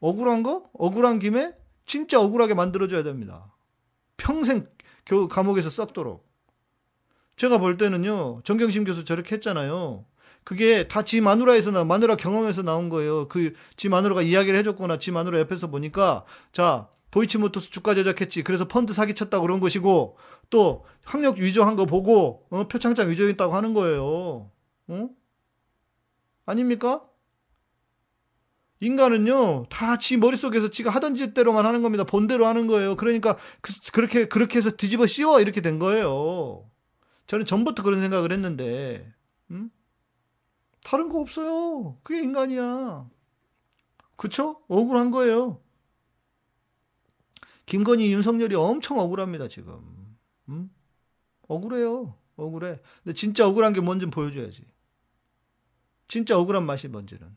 [0.00, 0.64] 억울한 거?
[0.74, 1.52] 억울한 김에
[1.86, 3.52] 진짜 억울하게 만들어줘야 됩니다.
[4.16, 4.66] 평생
[5.06, 6.26] 교, 감옥에서 썩도록.
[7.36, 10.04] 제가 볼 때는요, 정경심 교수 저렇게 했잖아요.
[10.44, 13.28] 그게 다 지 마누라에서 나 마누라 경험에서 나온 거예요.
[13.28, 18.42] 그 지 마누라가 이야기를 해줬거나 지 마누라 옆에서 보니까 자 도이치모터스 주가 조작했지.
[18.42, 20.16] 그래서 펀드 사기쳤다 그런 것이고
[20.50, 24.50] 또 학력 위조한 거 보고 어, 표창장 위조했다고 하는 거예요.
[24.88, 25.08] 어?
[26.46, 27.08] 아닙니까?
[28.80, 32.04] 인간은요 다 지 머릿속에서 지가 하던 짓대로만 하는 겁니다.
[32.04, 32.96] 본대로 하는 거예요.
[32.96, 36.68] 그러니까 그, 그렇게 그렇게 해서 뒤집어 씌워 이렇게 된 거예요.
[37.28, 39.12] 저는 전부터 그런 생각을 했는데
[39.50, 39.70] 음?
[40.84, 41.98] 다른 거 없어요.
[42.02, 43.08] 그게 인간이야.
[44.16, 44.62] 그쵸?
[44.68, 45.60] 억울한 거예요.
[47.66, 50.16] 김건희, 윤석열이 엄청 억울합니다, 지금.
[50.48, 50.70] 음?
[51.48, 52.16] 억울해요.
[52.36, 52.80] 억울해.
[53.04, 54.64] 근데 진짜 억울한 게 뭔지 보여줘야지.
[56.12, 57.34] 진짜 억울한 맛이 뭔지는.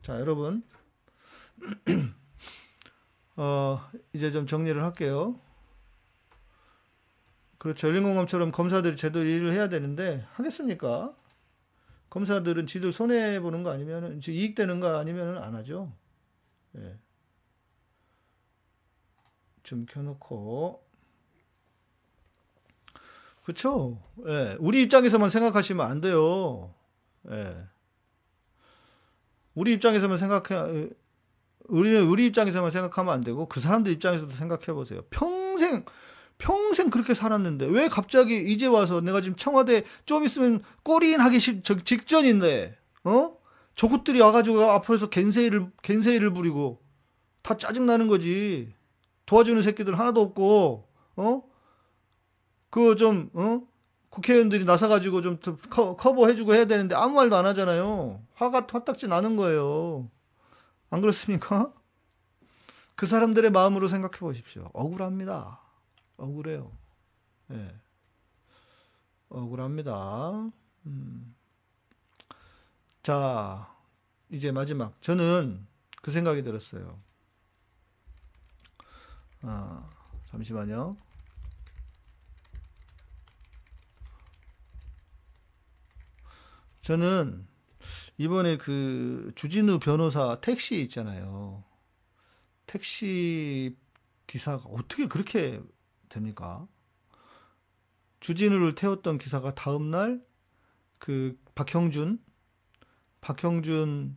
[0.00, 0.62] 자, 여러분.
[3.34, 3.80] 어,
[4.12, 5.40] 이제 좀 정리를 할게요.
[7.58, 7.88] 그렇죠.
[7.88, 11.16] 열린공감처럼 검사들이 제대로 일을 해야 되는데, 하겠습니까?
[12.10, 15.92] 검사들은 지들 손해보는 거 아니면, 이익되는 거 아니면 안 하죠.
[16.76, 16.96] 예.
[19.64, 20.86] 좀 켜놓고.
[23.42, 24.00] 그쵸?
[24.28, 24.56] 예.
[24.60, 26.72] 우리 입장에서만 생각하시면 안 돼요.
[27.30, 27.66] 예.
[29.60, 30.88] 우리 입장에서만 생각해,
[31.68, 35.02] 우리는 우리 입장에서만 생각하면 안 되고, 그 사람들 입장에서도 생각해 보세요.
[35.10, 35.84] 평생,
[36.38, 41.38] 평생 그렇게 살았는데 왜 갑자기 이제 와서 내가 지금 청와대 좀 있으면 꼬리인하기
[41.84, 43.36] 직전인데 어
[43.74, 46.80] 저것들이 와가지고 앞에서 겐세이를 겐세이를 부리고
[47.42, 48.72] 다 짜증 나는 거지
[49.26, 51.42] 도와주는 새끼들 하나도 없고 어
[52.70, 53.60] 그 좀 어?
[54.10, 55.38] 국회의원들이 나서가지고 좀
[55.70, 60.10] 커, 커버해주고 해야 되는데 아무 말도 안 하잖아요 화가 화딱지 나는 거예요
[60.90, 61.72] 안 그렇습니까?
[62.96, 65.60] 그 사람들의 마음으로 생각해 보십시오 억울합니다.
[66.18, 66.70] 억울해요.
[67.52, 67.80] 예.
[69.30, 70.50] 억울합니다.
[70.86, 71.34] 음.
[73.02, 73.74] 자,
[74.28, 75.00] 이제 마지막.
[75.00, 75.66] 저는
[76.02, 77.00] 그 생각이 들었어요.
[79.42, 79.88] 아,
[80.26, 80.96] 잠시만요.
[86.90, 87.46] 저는
[88.18, 91.62] 이번에 그 주진우 변호사 택시 있잖아요.
[92.66, 93.76] 택시
[94.26, 95.60] 기사가 어떻게 그렇게
[96.08, 96.66] 됩니까?
[98.18, 100.20] 주진우를 태웠던 기사가 다음날
[100.98, 102.18] 그 박형준
[103.20, 104.16] 박형준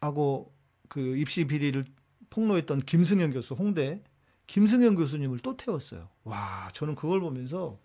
[0.00, 0.52] 하고
[0.88, 1.84] 그 입시 비리를
[2.28, 4.02] 폭로했던 김승현 교수 홍대
[4.48, 6.08] 김승현 교수님을 또 태웠어요.
[6.24, 7.78] 와 저는 그걸 보면서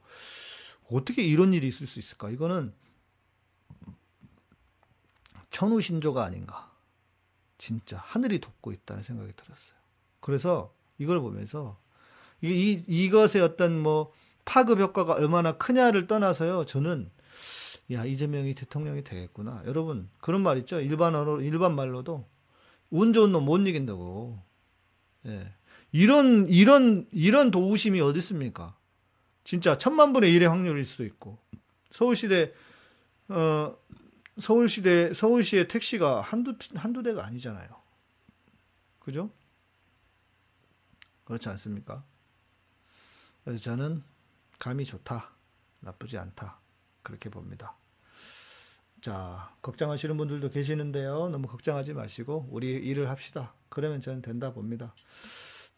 [0.92, 2.30] 어떻게 이런 일이 있을 수 있을까?
[2.30, 2.74] 이거는
[5.50, 6.72] 천우 신조가 아닌가.
[7.58, 9.78] 진짜 하늘이 돕고 있다는 생각이 들었어요.
[10.20, 11.80] 그래서 이걸 보면서
[12.42, 14.12] 이, 이, 것의 어떤 뭐
[14.46, 16.66] 파급 효과가 얼마나 크냐를 떠나서요.
[16.66, 17.12] 저는
[17.92, 19.62] 야, 이재명이 대통령이 되겠구나.
[19.66, 20.80] 여러분, 그런 말 있죠?
[20.80, 22.26] 일반어로, 일반 말로도
[22.90, 24.42] 운 좋은 놈 못 이긴다고.
[25.28, 25.54] 예.
[25.92, 28.76] 이런, 이런, 이런 도우심이 어디 있습니까?
[29.44, 31.38] 진짜 천만 분의 일의 확률일 수도 있고.
[31.92, 32.54] 서울시대,
[33.28, 33.78] 어,
[34.40, 37.70] 서울시대, 서울시의 택시가 한두, 한두 대가 아니잖아요.
[39.00, 39.30] 그죠?
[41.26, 42.04] 그렇지 않습니까?
[43.44, 44.04] 그래서 저는
[44.60, 45.32] 감이 좋다.
[45.80, 46.60] 나쁘지 않다.
[47.02, 47.76] 그렇게 봅니다.
[49.02, 51.30] 자, 걱정하시는 분들도 계시는데요.
[51.30, 53.54] 너무 걱정하지 마시고 우리 일을 합시다.
[53.70, 54.94] 그러면 저는 된다 봅니다.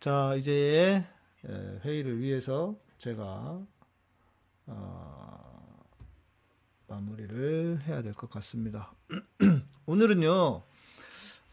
[0.02, 1.06] 자, 이제
[1.48, 3.62] 예, 회의를 위해서 제가
[4.68, 5.84] 어,
[6.88, 8.94] 마무리를 해야 될 것 같습니다.
[9.86, 10.62] 오늘은요.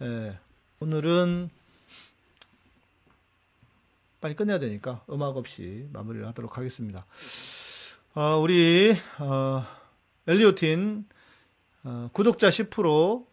[0.03, 0.39] 예,
[0.79, 1.51] 오늘은
[4.21, 7.05] 빨리 끝내야 되니까 음악 없이 마무리를 하도록 하겠습니다.
[8.15, 9.67] 아, 우리 어,
[10.29, 11.05] 엘리오틴
[11.83, 13.27] 어, 구독자 10%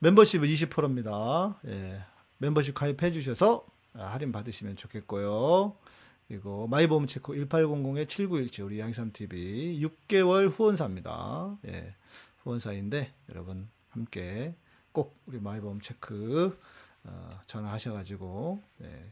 [0.00, 1.58] 멤버십은 20%입니다.
[1.68, 2.04] 예,
[2.36, 5.76] 멤버십 가입해 주셔서 아, 할인 받으시면 좋겠고요.
[6.34, 11.56] 그리고 마이보험 체크 1800-7917 우리 양삼TV 6개월 후원사입니다.
[11.68, 11.94] 예,
[12.42, 14.56] 후원사인데 여러분 함께
[14.90, 16.58] 꼭 우리 마이보험 체크
[17.04, 19.04] 어, 전화하셔가지고 예,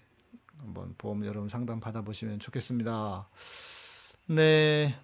[0.58, 3.28] 한번 보험 여러분 상담 받아보시면 좋겠습니다.
[4.26, 4.98] 네.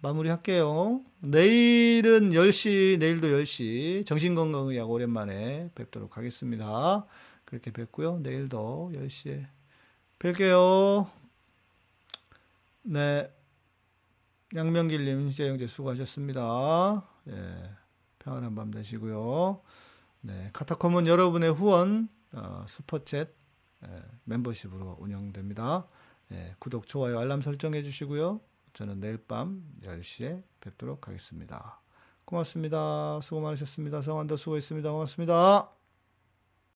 [0.00, 1.00] 마무리 할게요.
[1.20, 7.06] 내일은 10시, 내일도 10시 정신건강의학 오랜만에 뵙도록 하겠습니다.
[7.44, 8.18] 그렇게 뵙고요.
[8.18, 9.46] 내일도 10시에
[10.22, 11.10] 뵐게요.
[12.82, 13.28] 네.
[14.54, 17.02] 양명길님, 희재영재 수고하셨습니다.
[17.28, 17.70] 예.
[18.20, 19.60] 평안한 밤 되시고요.
[20.20, 20.50] 네.
[20.52, 23.28] 카타콤은 여러분의 후원, 어, 슈퍼챗,
[23.84, 25.88] 예, 멤버십으로 운영됩니다.
[26.30, 28.40] 예, 구독, 좋아요, 알람 설정해 주시고요.
[28.74, 31.80] 저는 내일 밤 10시에 뵙도록 하겠습니다.
[32.24, 33.20] 고맙습니다.
[33.22, 34.02] 수고 많으셨습니다.
[34.02, 34.92] 성환도 수고했습니다.
[34.92, 35.81] 고맙습니다.